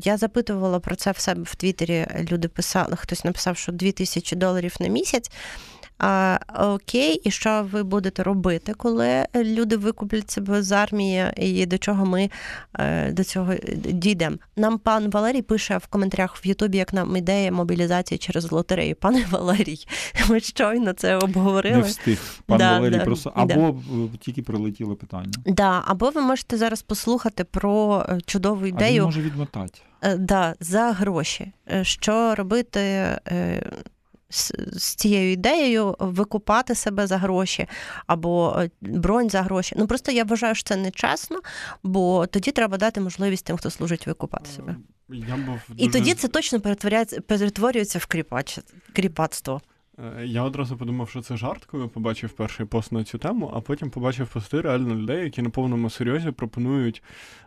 [0.04, 2.08] Я запитувала про це в себе в Твіттері.
[2.32, 5.32] Люди писали, хтось написав, що 2000 доларів на місяць.
[6.00, 11.78] А, окей, і що ви будете робити, коли люди викуплять себе з армії, і до
[11.78, 12.30] чого ми
[12.80, 14.38] е, до цього дійдемо?
[14.56, 18.96] Нам пан Валерій пише в коментарях в Ютубі, як нам ідея мобілізації через лотерею.
[18.96, 19.88] Пане Валерій,
[20.30, 21.82] ми щойно це Не обговорили.
[21.82, 22.20] встиг.
[22.46, 23.32] Пан Да, Валерій да, просто.
[23.36, 23.68] Або
[24.14, 25.32] е, тільки прилетіло питання.
[25.46, 29.80] Да, або ви можете зараз послухати про е, чудову А він ідею може відмотати.
[30.18, 31.52] да, за гроші.
[31.82, 32.82] Що робити
[34.36, 37.68] з, цією ідеєю викупати себе за гроші
[38.08, 39.76] або е, бронь за гроші.
[39.78, 41.42] Ну просто я вважаю, що це нечесно,
[41.84, 44.76] бо тоді треба дати можливість тим, хто служить, викупати себе.
[45.10, 46.60] Я був І тоді це точно
[47.28, 48.60] перетворюється в кріпач,
[48.94, 49.62] кріпацтво.
[50.00, 53.62] Е, Я одразу подумав, що це жарт, коли побачив перший пост на цю тему, а
[53.62, 57.04] потім побачив пости реально людей, які на повному серйозі пропонують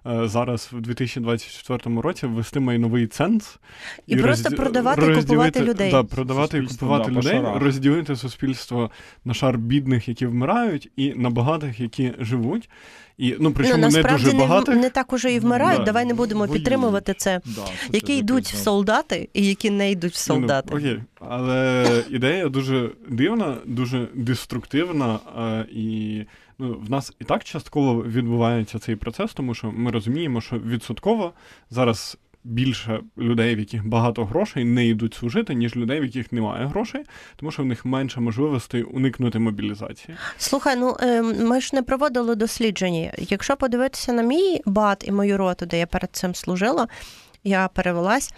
[0.07, 3.59] е, зараз в 2024 році ввести майновий ценз
[4.07, 5.91] І просто продавати і купувати людей.
[5.91, 8.91] Да, продавати і купувати да, людей, розділити суспільство
[9.25, 12.71] на шар бідних, які вмирають, і на багатих, які живуть.
[13.19, 15.79] І ну причому ну, не насправді багато не, не так уже і вмирають.
[15.79, 16.57] Да, Давай не будемо воюють.
[16.57, 17.41] підтримувати це.
[17.45, 20.69] Да, це Які це йдуть в солдати і які не йдуть в Ні, солдати.
[20.73, 26.23] Ну, окей, але ідея дуже дивна, дуже деструктивна, е, і
[26.59, 31.33] ну, в нас і так частково відбувається цей процес, тому що ми розуміємо, що відсотково
[31.71, 32.19] зараз.
[32.51, 37.05] Більше людей, в яких багато грошей, не йдуть служити, ніж людей, в яких немає грошей,
[37.37, 40.17] тому що в них менше можливостей уникнути мобілізації.
[40.39, 43.13] Слухай, ну е, ми ж не проводили дослідження.
[43.19, 46.89] Якщо подивитися на мій бат і мою роту, де я перед цим служила,
[47.45, 48.33] я перевелась.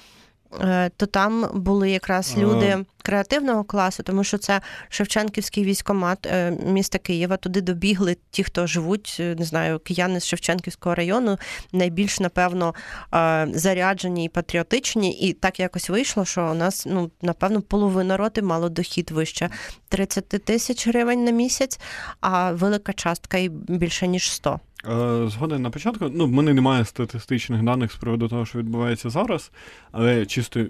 [0.61, 2.41] е, То там були якраз А.
[2.41, 2.79] люди
[3.11, 7.37] креативного класу, тому що це Шевченківський військомат е, міста Києва.
[7.37, 11.39] Туди добігли ті, хто живуть, е, не знаю, кияни з Шевченківського району,
[11.73, 12.75] найбільш напевно
[13.15, 15.13] е, заряджені і патріотичні.
[15.13, 19.51] І так якось вийшло, що у нас ну напевно половина роти мало дохід вище
[19.89, 21.81] 30 тисяч гривень на місяць,
[22.21, 24.61] а велика частка і більше ніж 100.
[24.89, 26.09] Е, Згоден на початку.
[26.15, 29.51] Ну, в мене немає статистичних даних з приводу того, що відбувається зараз,
[29.93, 30.65] але чисто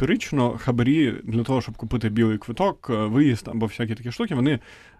[0.00, 4.58] емпірично хабарі для того, щоб купити білий квиток, е, виїзд або всякі такі штуки, вони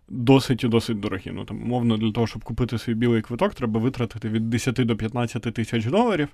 [0.09, 1.31] досить і досить дорогі.
[1.35, 4.97] Ну там, умовно, для того, щоб купити свій білий квиток, треба витратити від 10 до
[4.97, 6.29] 15 тисяч доларів.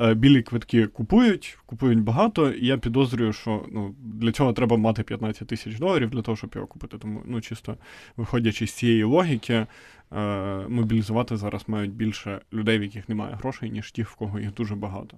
[0.00, 5.02] Е, Білі квитки купують, купують багато, і я підозрюю, що ну, для цього треба мати
[5.02, 6.98] 15 тисяч доларів для того, щоб його купити.
[6.98, 7.76] Тому, ну, чисто
[8.16, 9.66] виходячи з цієї логіки, е,
[10.68, 14.74] мобілізувати зараз мають більше людей, в яких немає грошей, ніж тих, в кого їх дуже
[14.74, 15.16] багато.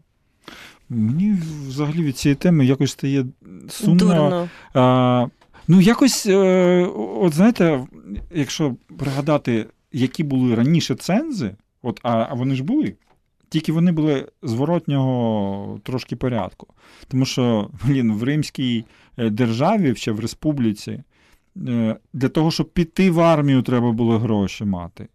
[0.88, 1.36] Мені
[1.66, 3.26] взагалі від цієї теми якось стає
[3.68, 3.96] сумно.
[3.96, 4.48] Дурно.
[4.74, 5.26] А,
[5.68, 7.86] ну, якось, е, от знаєте,
[8.34, 12.94] якщо пригадати, які були раніше цензи, от, а, а вони ж були,
[13.48, 16.66] тільки вони були зворотнього трошки порядку.
[17.08, 18.84] Тому що, блін, в Римській
[19.16, 21.02] е, державі, ще в республіці,
[21.68, 25.08] е, для того, щоб піти в армію, треба було гроші мати.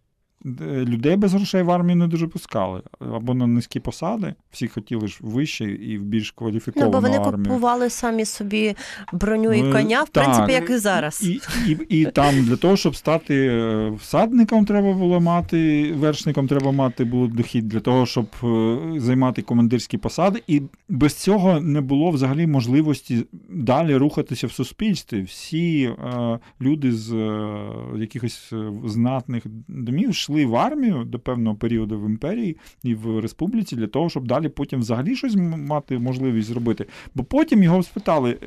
[0.46, 2.82] Е, Людей без грошей в армію не дуже пускали.
[3.14, 7.16] Або на низькі посади, всі хотіли ж вище і в більш Ну, кваліфіковану бо вони
[7.18, 7.44] армію.
[7.44, 8.74] купували самі собі
[9.12, 10.24] броню і Ну, коня, в так.
[10.24, 11.22] принципі, як і зараз.
[11.22, 11.40] І,
[11.70, 17.04] і, і там для того, щоб стати е, всадником, треба було мати, вершником треба мати
[17.04, 20.42] було дохід для того, щоб е, займати командирські посади.
[20.46, 25.22] І без цього не було взагалі можливості далі рухатися в суспільстві.
[25.22, 27.56] Всі е, люди з е,
[27.96, 28.52] якихось
[28.84, 34.08] знатних домів йшли в армію до певного періоду в імперії і в республіці для того,
[34.08, 36.86] щоб далі потім взагалі щось мати можливість зробити.
[37.14, 38.38] Бо потім його спитали.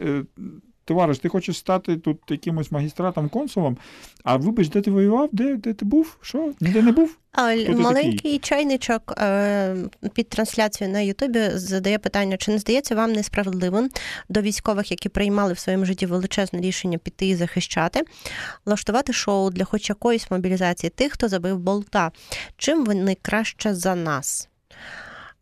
[0.88, 3.78] Товариш, ти хочеш стати тут якимось магістратом, консулом,
[4.24, 5.30] а вибач, де ти воював?
[5.32, 6.18] Де, де ти був?
[6.22, 6.54] Що?
[6.62, 7.18] Ніде не був?
[7.32, 8.40] А, маленький такий?
[8.40, 9.76] чайничок е,
[10.14, 13.90] під трансляцією на Ютубі задає питання: чи не здається вам несправедливим
[14.30, 18.02] до військових, які приймали в своєму житті величезне рішення піти і захищати,
[18.66, 22.12] влаштувати шоу для хоч якоїсь мобілізації тих, хто забив болта?
[22.58, 24.50] Чим вони краще за нас?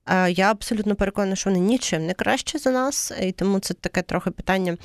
[0.06, 4.02] Е, Я абсолютно переконана, що вони нічим не краще за нас, і тому це таке
[4.02, 4.78] трохи питання.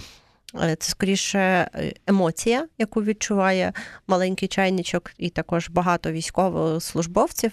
[0.55, 3.72] Е, Це скоріше е, емоція, яку відчуває
[4.07, 7.53] маленький чайничок, і також багато військовослужбовців.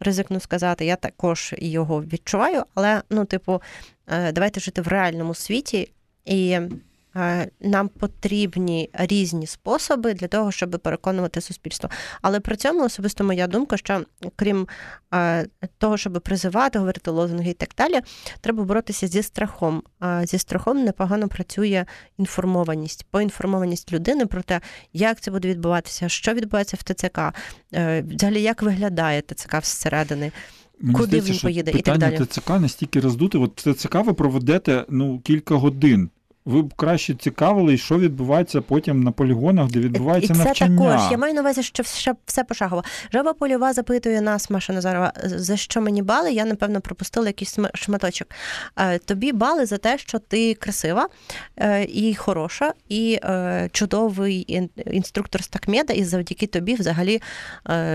[0.00, 3.62] Ризикну сказати, я також його відчуваю, але ну, типу,
[4.06, 5.92] е, давайте жити в реальному світі,
[6.24, 6.58] і
[7.60, 11.90] нам потрібні різні способи для того, щоб переконувати суспільство.
[12.22, 14.04] Але при цьому особисто моя думка, що
[14.36, 14.68] крім
[15.14, 15.46] е,
[15.78, 18.00] того, щоб призивати, говорити лозунги і так далі,
[18.40, 19.82] треба боротися зі страхом.
[19.98, 21.84] А Зі страхом непогано працює
[22.18, 24.60] інформованість, поінформованість людини про те,
[24.92, 27.18] як це буде відбуватися, що відбувається в ТЦК,
[27.74, 30.32] е, взагалі як виглядає ТЦК всередини.
[30.80, 32.26] Мені Куди здається, він поїде і так далі.
[32.26, 33.38] ТЦК настільки роздуте.
[33.38, 36.10] От ТЦК ви проведете ну, кілька годин.
[36.48, 40.78] Ви б краще цікавились, що відбувається потім на полігонах, де відбувається і це навчання.
[40.78, 41.10] також.
[41.10, 42.84] Я маю на увазі, що все, все пошагово.
[43.12, 46.32] Жаба польова запитує нас, Маша Назарова, за що мені бали?
[46.32, 48.28] Я, напевно, пропустила якийсь шматочок.
[48.76, 51.08] Е, Тобі бали за те, що ти красива
[51.56, 57.22] е, і хороша, і е, чудовий інструктор з такмеда, і завдяки тобі взагалі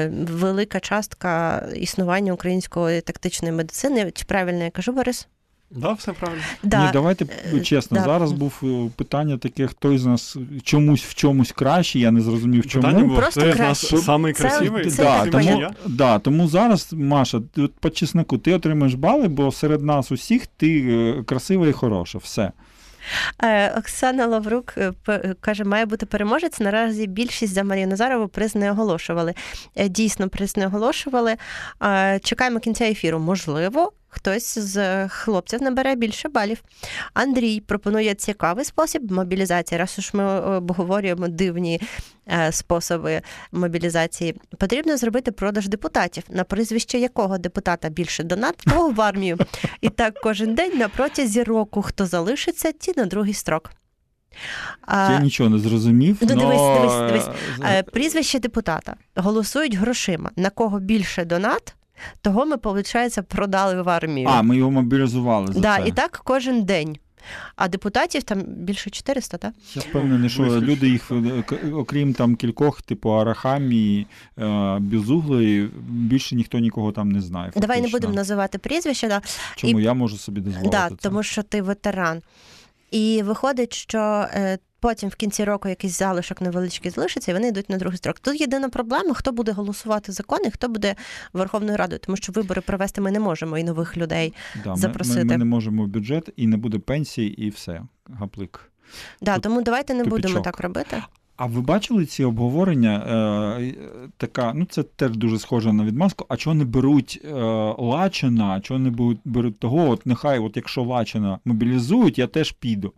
[0.09, 4.11] велика частка існування української тактичної медицини.
[4.11, 5.27] Чи правильно я кажу, Борис?
[5.75, 6.43] Да, все правильно.
[6.63, 6.85] Да.
[6.85, 7.97] Ні, давайте Е, чесно.
[7.97, 8.03] да.
[8.03, 12.67] Зараз був е, питання таке, хто з нас чомусь в чомусь кращий, я не зрозумів,
[12.67, 12.83] чому.
[12.85, 13.95] Питання було, Просто хто краще.
[13.95, 14.89] нас самий Це- красивий?
[14.91, 19.81] це да, тому, да, тому зараз, Маша, от по чесноку, ти отримаєш бали, бо серед
[19.81, 20.79] нас усіх ти
[21.19, 22.17] е, красива і хороша.
[22.17, 22.51] Все.
[23.77, 24.73] Оксана Лаврук
[25.39, 26.59] каже, має бути переможець.
[26.59, 29.33] Наразі більшість за Марію Назарову приз не оголошували.
[29.89, 31.35] Дійсно, приз не оголошували.
[32.23, 33.19] Чекаємо кінця ефіру.
[33.19, 36.63] Можливо, хтось з хлопців набере більше балів.
[37.13, 39.79] Андрій пропонує цікавий спосіб мобілізації.
[39.79, 41.81] Раз уж ми обговорюємо дивні
[42.27, 49.01] е, способи мобілізації, потрібно зробити продаж депутатів, на прізвище якого депутата більше донат, того в
[49.01, 49.37] армію.
[49.81, 53.71] І так кожен день на протязі року, хто залишиться, ті на другий строк.
[54.81, 56.17] А, Я нічого не зрозумів.
[56.21, 56.95] ну, дивись, но, дивись,
[57.25, 57.37] дивись.
[57.61, 60.31] е, е, Прізвище депутата голосують грошима.
[60.35, 61.75] На кого більше донат,
[62.21, 64.29] того ми, виходить, продали в армію.
[64.31, 65.87] А, ми його мобілізували за да, це.
[65.87, 66.97] і так кожен день.
[67.55, 69.53] А депутатів там більше 400, так?
[69.75, 74.07] Я впевнений, що Близько люди їх, е, окрім там кількох, типу Арахамі,
[74.39, 77.51] е, Бізуглої, більше ніхто нікого там не знає.
[77.55, 79.21] Давай не будемо називати прізвища, да.
[79.55, 80.95] Чому і- я можу собі дозволити Да, це?
[80.95, 82.21] тому що ти ветеран.
[82.93, 83.99] І виходить, що
[84.33, 88.19] е, потім в кінці року якийсь залишок невеличкий залишиться, і вони йдуть на другий строк.
[88.19, 90.95] Тут єдина проблема, хто буде голосувати закони, хто буде
[91.33, 94.33] Верховною Радою, тому що вибори провести ми не можемо і нових людей.
[94.63, 95.25] да, запросити.
[95.25, 97.81] Ми, ми не можемо в бюджет і не буде пенсії, і все.
[98.05, 98.71] Гаплик.
[99.21, 101.03] Да, Тут тому давайте не будемо так робити.
[101.35, 103.05] А ви бачили ці обговорення?
[103.59, 103.73] Е, е,
[104.17, 106.25] така, ну це теж дуже схоже на відмазку.
[106.29, 107.33] А чого не беруть е,
[107.77, 109.89] Лачина, чого не беруть, беруть того?
[109.89, 112.93] От нехай, от якщо Лачина мобілізують, я теж піду.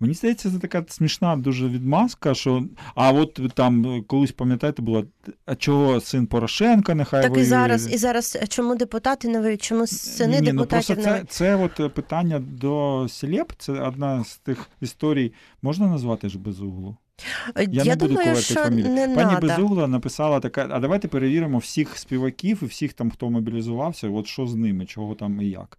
[0.00, 2.64] Мені здається, це така смішна дуже відмазка, що
[2.94, 5.04] а от там е, колись пам'ятаєте, було
[5.46, 9.86] а чого син Порошенка нехай Так і зараз, і зараз чому депутати не воюють, чому
[9.86, 14.36] сини Ні, ні, ну не це, це от е, питання до Селеп, це одна з
[14.36, 15.32] тих історій,
[15.62, 16.96] можна назвати ж без углу?
[17.56, 18.88] Я, Я, не буду думаю, що фамілію.
[18.92, 19.46] не Пані надо.
[19.46, 24.46] Безугла написала така: а давайте перевіримо всіх співаків і всіх там, хто мобілізувався, от що
[24.46, 25.78] з ними, чого там і як.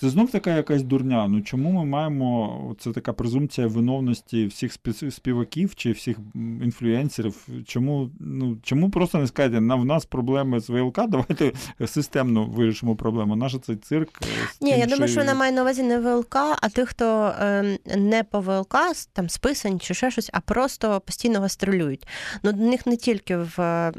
[0.00, 1.28] Це знов така якась дурня.
[1.28, 6.16] Ну чому ми маємо це така презумпція виновності всіх спі- співаків чи всіх
[6.62, 7.48] інфлюенсерів?
[7.66, 11.06] Чому ну чому просто не сказати, на в нас проблеми з ВЛК?
[11.08, 11.52] Давайте
[11.86, 13.36] системно вирішимо проблему.
[13.36, 14.08] Наш цей цирк.
[14.22, 14.26] е,
[14.60, 17.32] Ні, тим, я думаю, що що вона має на увазі не ВЛК, а тих, хто
[17.40, 18.76] е, не по ВЛК,
[19.12, 22.06] там списані чи ще щось, а просто постійно гастролюють.
[22.42, 23.92] Ну, до них не тільки в, е,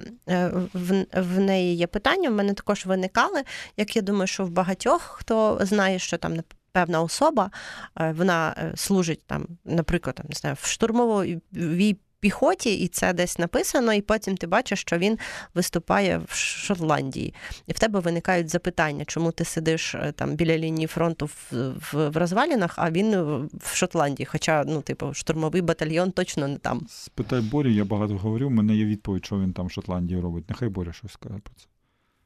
[0.73, 3.43] в, в неї є питання, в мене також виникали,
[3.77, 6.37] як я думаю, що в багатьох, хто знає, що там
[6.71, 7.51] певна особа,
[7.99, 13.39] е, вона е, служить там, наприклад, там, не знаю, в штурмовій піхоті, і це десь
[13.39, 15.17] написано, і потім ти бачиш, що він
[15.53, 17.33] виступає в Шотландії.
[17.67, 22.09] І в тебе виникають запитання, чому ти сидиш е, там біля лінії фронту в, в,
[22.09, 23.15] в розвалінах, а він
[23.53, 24.25] в Шотландії.
[24.25, 26.87] Хоча, ну, типу, штурмовий батальйон точно не там.
[26.89, 30.49] Спитай Борю, я багато говорив, у мене є відповідь, що він там в Шотландії робить.
[30.49, 31.65] Нехай Боря щось скаже про це.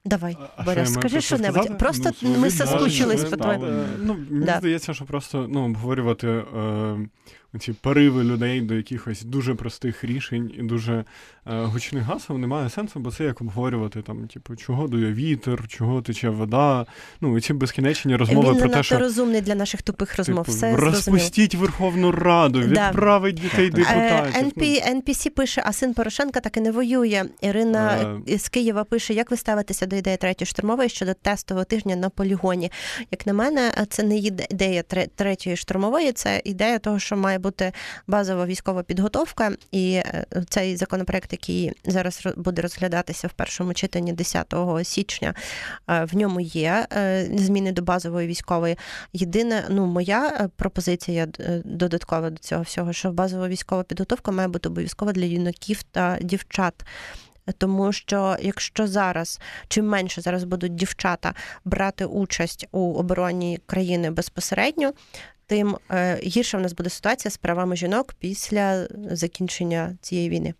[0.06, 1.56] Давай, А- Боря, що скажи що-небудь.
[1.64, 1.76] сказати?
[1.80, 3.66] Просто Ну, ми соскучились по твоєму.
[3.66, 4.58] Е, Ну, мені Да.
[4.60, 6.44] здається, що просто ну, обговорювати е,
[7.60, 11.04] ці пориви людей до якихось дуже простих рішень і дуже е,
[11.46, 16.30] гучних гасел немає сенсу, бо це як обговорювати там, типу, чого дує вітер, чого тече
[16.30, 16.86] вода.
[17.22, 20.46] Ну, і ці безкінечні розмови Він про те, що розумний для наших тупих розмов.
[20.46, 20.92] типу, Все зрозуміло.
[20.92, 22.88] розпустіть Верховну Раду, Да.
[22.90, 23.98] відправить дітей Так, так.
[23.98, 24.48] депутатів.
[24.48, 24.62] НП,
[25.10, 27.26] NPC пише, а син Порошенка так і не воює.
[27.42, 28.38] Ірина Е.
[28.38, 32.72] з Києва пише, як ви ставитеся до ідеї третьої штурмової щодо тестового тижня на полігоні.
[33.12, 37.40] Як на мене, це не іде- ідея тре- третьої штурмової, це ідея того, що має
[37.42, 37.72] бути
[38.08, 39.52] базова військова підготовка.
[39.72, 45.34] І е, цей законопроект, який зараз буде розглядатися в першому читанні 10 січня,
[45.90, 48.78] е, в ньому є е, зміни до базової військової.
[49.14, 51.28] Єдине, ну моя пропозиція
[51.66, 56.86] додаткова до цього всього, що базова військова підготовка має бути обов'язкова для юнаків та дівчат.
[57.58, 61.34] Тому що якщо зараз чим менше зараз будуть дівчата
[61.66, 64.92] брати участь у обороні країни безпосередньо,
[65.52, 70.54] тим е, гірша в нас буде ситуація з правами жінок після закінчення цієї війни.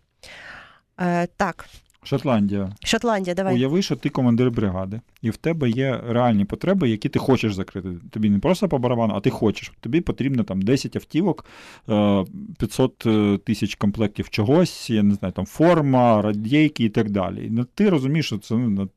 [1.00, 1.68] Е, так,
[2.04, 2.72] Шотландія.
[2.84, 3.54] Шотландія, давай.
[3.54, 7.88] Уяви, що ти командир бригади, і в тебе є реальні потреби, які ти хочеш закрити.
[8.10, 9.72] Тобі не просто по барабану, а ти хочеш.
[9.80, 11.44] Тобі потрібно там 10 автівок,
[11.88, 12.24] е,
[12.58, 13.06] 500
[13.44, 17.48] тисяч комплектів чогось, я не знаю, там форма, радійки і так далі.
[17.50, 18.88] Ну, ти розумієш, що це ну,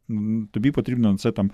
[0.52, 1.52] тобі потрібно на це там.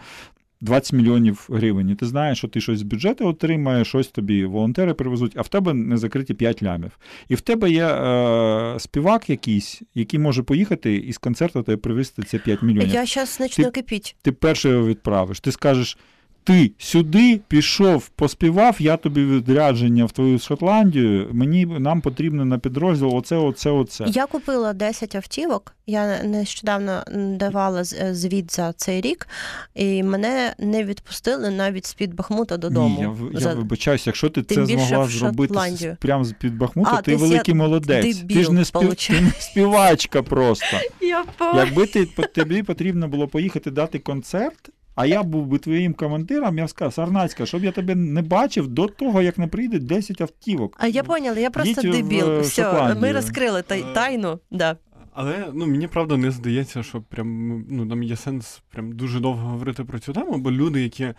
[0.62, 4.93] 20 мільйонів гривень, і ти знаєш, що ти щось з бюджету отримаєш, щось тобі волонтери
[4.93, 6.91] привезуть, а в тебе не закриті 5 лямів.
[7.30, 12.24] І в тебе є е, співак якийсь, який може поїхати і з концерту тебе привезти
[12.24, 14.16] ці 5 мільйонів Я зараз почну кипіть.
[14.22, 15.39] ти перший його відправиш.
[15.39, 15.97] Ти скажеш,
[16.43, 21.29] ти сюди пішов, поспівав, я тобі відрядження в твою Шотландію.
[21.31, 24.05] Мені нам потрібно на підрозділ оце, оце, оце.
[24.07, 25.75] Я купила 10 автівок.
[25.87, 27.03] Я нещодавно
[27.39, 29.27] давала з- звіт за цей рік,
[29.75, 32.95] і мене не відпустили навіть з-під Бахмута додому.
[32.97, 36.91] Ні, я, я За- вибачаюся, якщо ти Тим це змогла зробити прямо з під Бахмута,
[36.93, 38.17] А, ти тобто великий я молодець.
[38.17, 38.95] дебіл, ти ж не, спів...
[38.95, 40.65] ти не співачка просто.
[41.01, 41.25] Я
[41.55, 44.69] Якби ти тобі потрібно було поїхати дати концерт.
[44.95, 48.67] А я був би твоїм командиром, я б сказав, Сарнацька, щоб я тебе не бачив
[48.67, 50.77] до того, як не прийде 10 автівок.
[50.79, 52.31] А я поняла, я просто Їдь дебіл.
[52.31, 53.01] е, Все, Шотландію.
[53.01, 54.39] ми розкрили тай- тайну.
[54.51, 54.77] Да.
[55.13, 59.47] Але ну мені правда не здається, що прям ну там є сенс прям дуже довго
[59.49, 61.13] говорити про цю тему, бо люди, які е,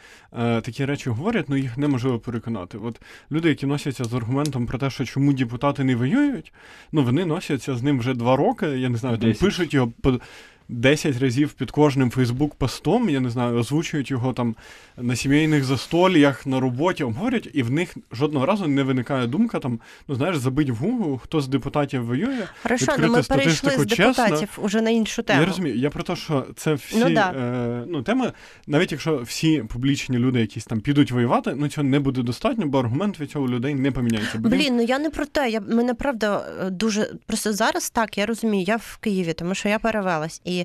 [0.60, 2.78] такі речі говорять, ну їх неможливо переконати.
[2.78, 3.00] От
[3.32, 6.52] люди, які носяться з аргументом про те, що чому депутати не воюють,
[6.92, 8.66] ну вони носяться з ним вже два роки.
[8.66, 10.20] Я не знаю, там пишуть його по
[10.72, 14.56] 10 разів під кожним Фейсбук-постом, я не знаю, озвучують його там
[14.96, 19.80] на сімейних застоліях, на роботі, обговорять, і в них жодного разу не виникає думка там,
[20.08, 22.38] ну знаєш, забить в Google, хто з депутатів воює.
[22.62, 24.06] Хорошо, ну Відкрити ми перейшли з чесно.
[24.24, 25.40] депутатів уже на іншу тему.
[25.40, 25.76] Я розумію.
[25.76, 27.30] Я про те, що це всі Ну, да.
[27.30, 28.32] е, ну, теми,
[28.66, 32.78] навіть якщо всі публічні люди якісь там підуть воювати, ну цього не буде достатньо, бо
[32.80, 34.38] аргумент від цього у людей не поміняється.
[34.38, 35.50] Бо він- Блін, ну я не про те.
[35.50, 38.18] Я мене правда е, дуже просто зараз так.
[38.18, 40.61] Я розумію, я в Києві, тому що я перевелась, і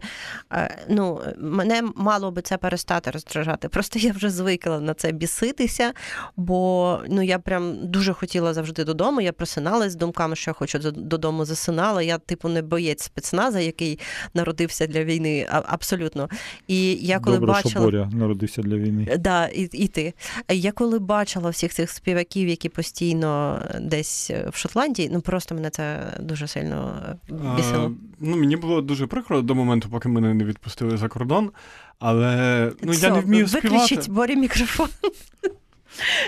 [0.53, 3.69] е, ну мене мало би це перестати роздражати.
[3.69, 5.93] Просто я вже звикла на це біситися,
[6.37, 9.21] бо ну я прям дуже хотіла завжди додому.
[9.21, 12.01] Я просиналась з думками, що я хочу додому засинала.
[12.01, 13.99] Я, типу, не боєць спецназа, який
[14.33, 16.29] народився для війни, абсолютно.
[16.67, 17.71] І я коли Добре, бачила.
[17.71, 19.17] що Боря народився для війни.
[19.19, 20.13] Да, і, і ти.
[20.49, 26.13] Я коли бачила всіх цих співаків, які постійно десь в Шотландії, ну просто мене це
[26.19, 26.95] дуже сильно
[27.29, 27.85] бісило.
[27.85, 27.89] А,
[28.19, 31.51] ну, мені було дуже прикро до моменту, поки мене не відпустили за кордон.
[31.99, 34.09] Але ну, я не вмію Виключіть.
[34.09, 34.89] Борі мікрофон.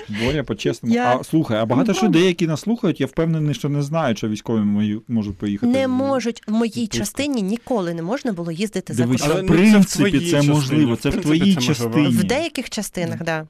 [0.09, 0.95] Боря, по-чесному.
[0.95, 3.81] Я- А слухай, а багато ж Ну, людей, які нас слухають, я впевнений, що не
[3.81, 5.71] знають, що військові мої можуть поїхати.
[5.71, 6.97] Не можуть в моїй відпустку.
[6.97, 9.27] частині ніколи не можна було їздити за кордон.
[9.31, 12.07] Але, в ну, це в принципі, це можливо, це в твоїй частині.
[12.07, 13.47] В деяких частинах, да.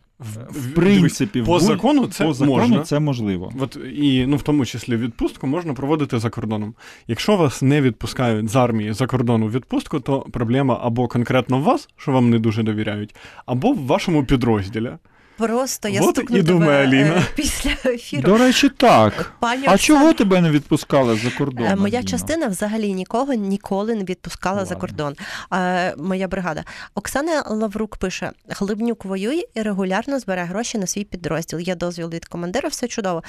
[0.49, 2.83] В принципі, по в закону це по закону можна.
[2.83, 3.53] це можливо.
[3.59, 6.73] От і ну в тому числі відпустку можна проводити за кордоном.
[7.07, 11.63] Якщо вас не відпускають з армії за кордон у відпустку, то проблема або конкретно в
[11.63, 13.15] вас, що вам не дуже довіряють,
[13.45, 14.91] або в вашому підрозділі.
[15.39, 17.15] Просто я Вот стукну і думає тебе Аліна.
[17.15, 18.21] е, після ефіру.
[18.23, 19.33] До речі, так.
[19.39, 21.65] Пані А чого тебе не відпускали за кордон?
[21.65, 22.09] Е, Моя Аліна?
[22.09, 25.15] частина взагалі нікого ніколи не відпускала за кордон.
[25.53, 26.63] Е, Моя бригада.
[26.95, 31.59] Оксана Лаврук пише: Глибнюк воює і регулярно збирає гроші на свій підрозділ.
[31.59, 33.23] Є дозвіл від командира, все чудово.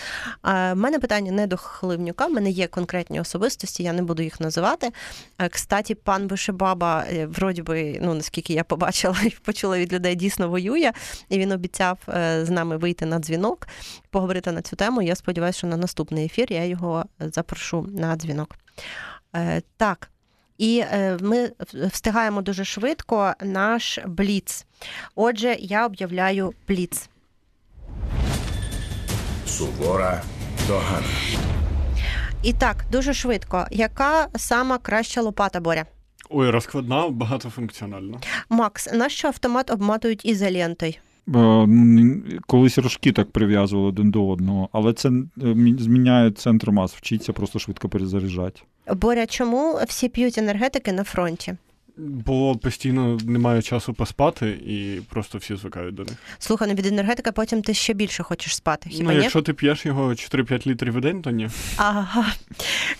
[0.45, 4.41] У мене питання не до Хливнюка, в мене є конкретні особистості, я не буду їх
[4.41, 4.91] називати.
[5.39, 10.15] Е, Кстаті, пан Вишибаба, е, вроді би, ну наскільки я побачила і почула від людей,
[10.15, 10.93] дійсно воює,
[11.29, 12.00] і він обіцяв е,
[12.43, 13.69] з нами вийти на дзвінок,
[14.11, 15.03] поговорити на цю тему.
[15.03, 18.57] Я сподіваюся, що на наступний ефір я його запрошу на дзвінок.
[19.37, 20.11] Е, Так.
[20.59, 24.67] І е, ми встигаємо дуже швидко наш бліц.
[25.15, 27.09] Отже, я об'являю бліц.
[29.47, 30.23] Сувора
[30.69, 31.07] догана.
[32.43, 33.67] І так, дуже швидко.
[33.71, 35.87] Яка сама краща лопата Боря?
[36.31, 38.21] Ой, розкладна, багатофункціональна.
[38.49, 40.95] Макс, нащо автомат обматують ізолентою?
[41.35, 45.25] Е, м, Колись рожки так прив'язували один до одного, але це е,
[45.79, 48.61] зміняє центр мас, вчиться просто швидко перезаряджати.
[48.97, 51.57] Боря, чому всі п'ють енергетики на фронті?
[52.07, 56.15] Бо постійно немає часу поспати і просто всі звикають до них.
[56.39, 58.91] Слухай, ну від енергетика потім ти ще більше хочеш спати.
[58.91, 59.23] Хіба ну, ні?
[59.23, 61.49] якщо ти п'єш його 4-5 літрів в день, то ні.
[61.77, 62.27] Ага,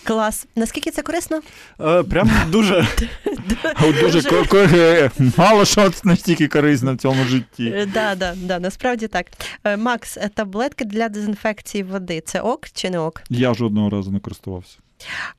[0.03, 0.47] клас.
[0.55, 1.41] Наскільки це корисно?
[1.79, 2.87] Е, прям дуже.
[4.01, 7.73] Дуже е, мало що настільки корисно в цьому житті.
[7.75, 9.25] Е, Да, да, да, насправді так.
[9.63, 13.21] Е, Макс, таблетки для дезінфекції води це ок чи не ок?
[13.29, 14.77] Я жодного разу не користувався.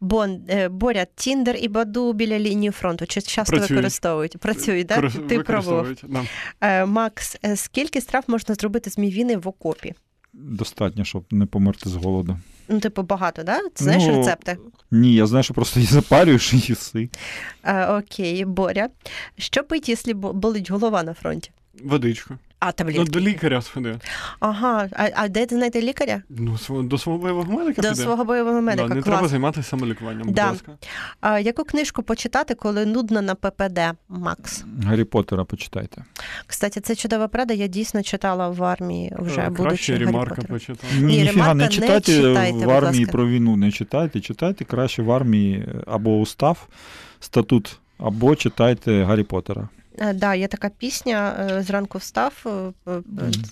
[0.01, 3.07] Бон, е, Боря, Tinder і Badoo біля лінії фронту.
[3.07, 3.71] Чи часто Працюють.
[3.71, 4.37] використовують?
[4.39, 4.99] Працюють, так?
[5.05, 5.89] Корис- Ти пробував.
[6.09, 6.25] да.
[6.61, 9.95] Е, Макс, е, скільки страв можна зробити з мівіни в окопі?
[10.33, 12.39] Достатньо, щоб не померти з голоду.
[12.69, 13.59] Ну, типу, багато, да?
[13.59, 14.57] Ти знаєш Ну, рецепти?
[14.91, 17.09] Ні, я знаю, що просто її запарюєш і їси.
[17.89, 18.89] Окей, Боря.
[19.39, 21.51] Що пить, якщо болить голова на фронті?
[21.85, 22.35] Водичку.
[22.65, 23.99] А, Ну, до лікаря сходи.
[24.41, 26.23] Ага, а, а де ти знайти лікаря?
[26.29, 28.03] Ну, до свого бойового медика До піди.
[28.03, 28.89] свого бойового медика.
[28.89, 29.15] Да, не Клас.
[29.15, 30.73] треба займатися самолікуванням, будь ласка.
[31.21, 34.65] А, яку книжку почитати, коли нудно на ППД, Макс?
[34.85, 36.05] Гаррі Поттера почитайте.
[36.47, 37.55] Кстати, це чудова правда.
[37.55, 40.91] Я дійсно читала в армії вже Е, будучи Краще ремарка почитав.
[40.95, 43.57] Ні, Ні, ніфіга ремарка не не читайте читайте, в армії про війну.
[43.57, 46.69] Не читайте, читайте краще в армії або устав,
[47.21, 49.69] статут, або читайте Гаррі Поттера.
[49.99, 52.43] Е, Да, є така пісня е, зранку встав,
[52.87, 53.03] Mm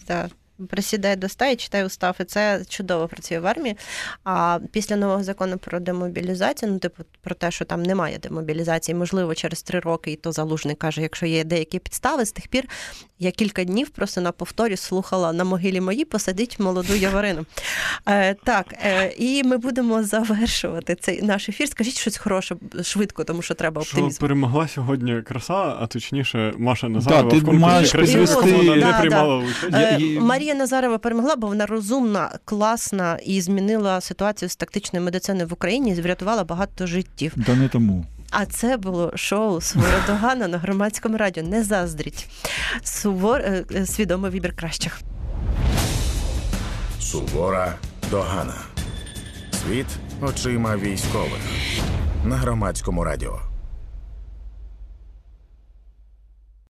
[0.07, 0.29] да,
[0.69, 3.77] присідає до стаї, читає устав, і це чудово працює в армії.
[4.25, 9.35] А після нового закону про демобілізацію, ну типу про те, що там немає демобілізації, можливо,
[9.35, 12.69] через три роки, і то залужник каже, якщо є деякі підстави, з тих пір
[13.23, 17.47] я кілька днів просто на повторі слухала на могилі моїй посадіть молоду Яворину.
[18.09, 21.69] Е, так, е, і ми будемо завершувати цей наш ефір.
[21.69, 27.31] Скажіть щось хороше швидко, тому що треба Що перемогла сьогодні краса, а точніше Маша Назарова
[27.31, 29.75] ти в конкурсі маєш краси, в підвести- якому Да, не приймала участь.
[29.75, 30.21] Е, Я-
[30.51, 35.91] Марія Назарова перемогла, бо вона розумна, класна і змінила ситуацію з тактичною медициною в Україні,
[35.91, 37.33] і врятувала багато життів.
[37.37, 38.07] Да не тому.
[38.31, 41.43] А це було шоу Свородогана на громадському радіо.
[41.43, 42.29] Не заздріть.
[42.83, 45.01] Сувор е, е, свідомий вибір кращих.
[47.01, 47.75] Сувора
[48.11, 48.55] догана.
[49.53, 49.87] Світ
[50.23, 51.41] очима військових
[52.25, 53.50] на громадському радіо.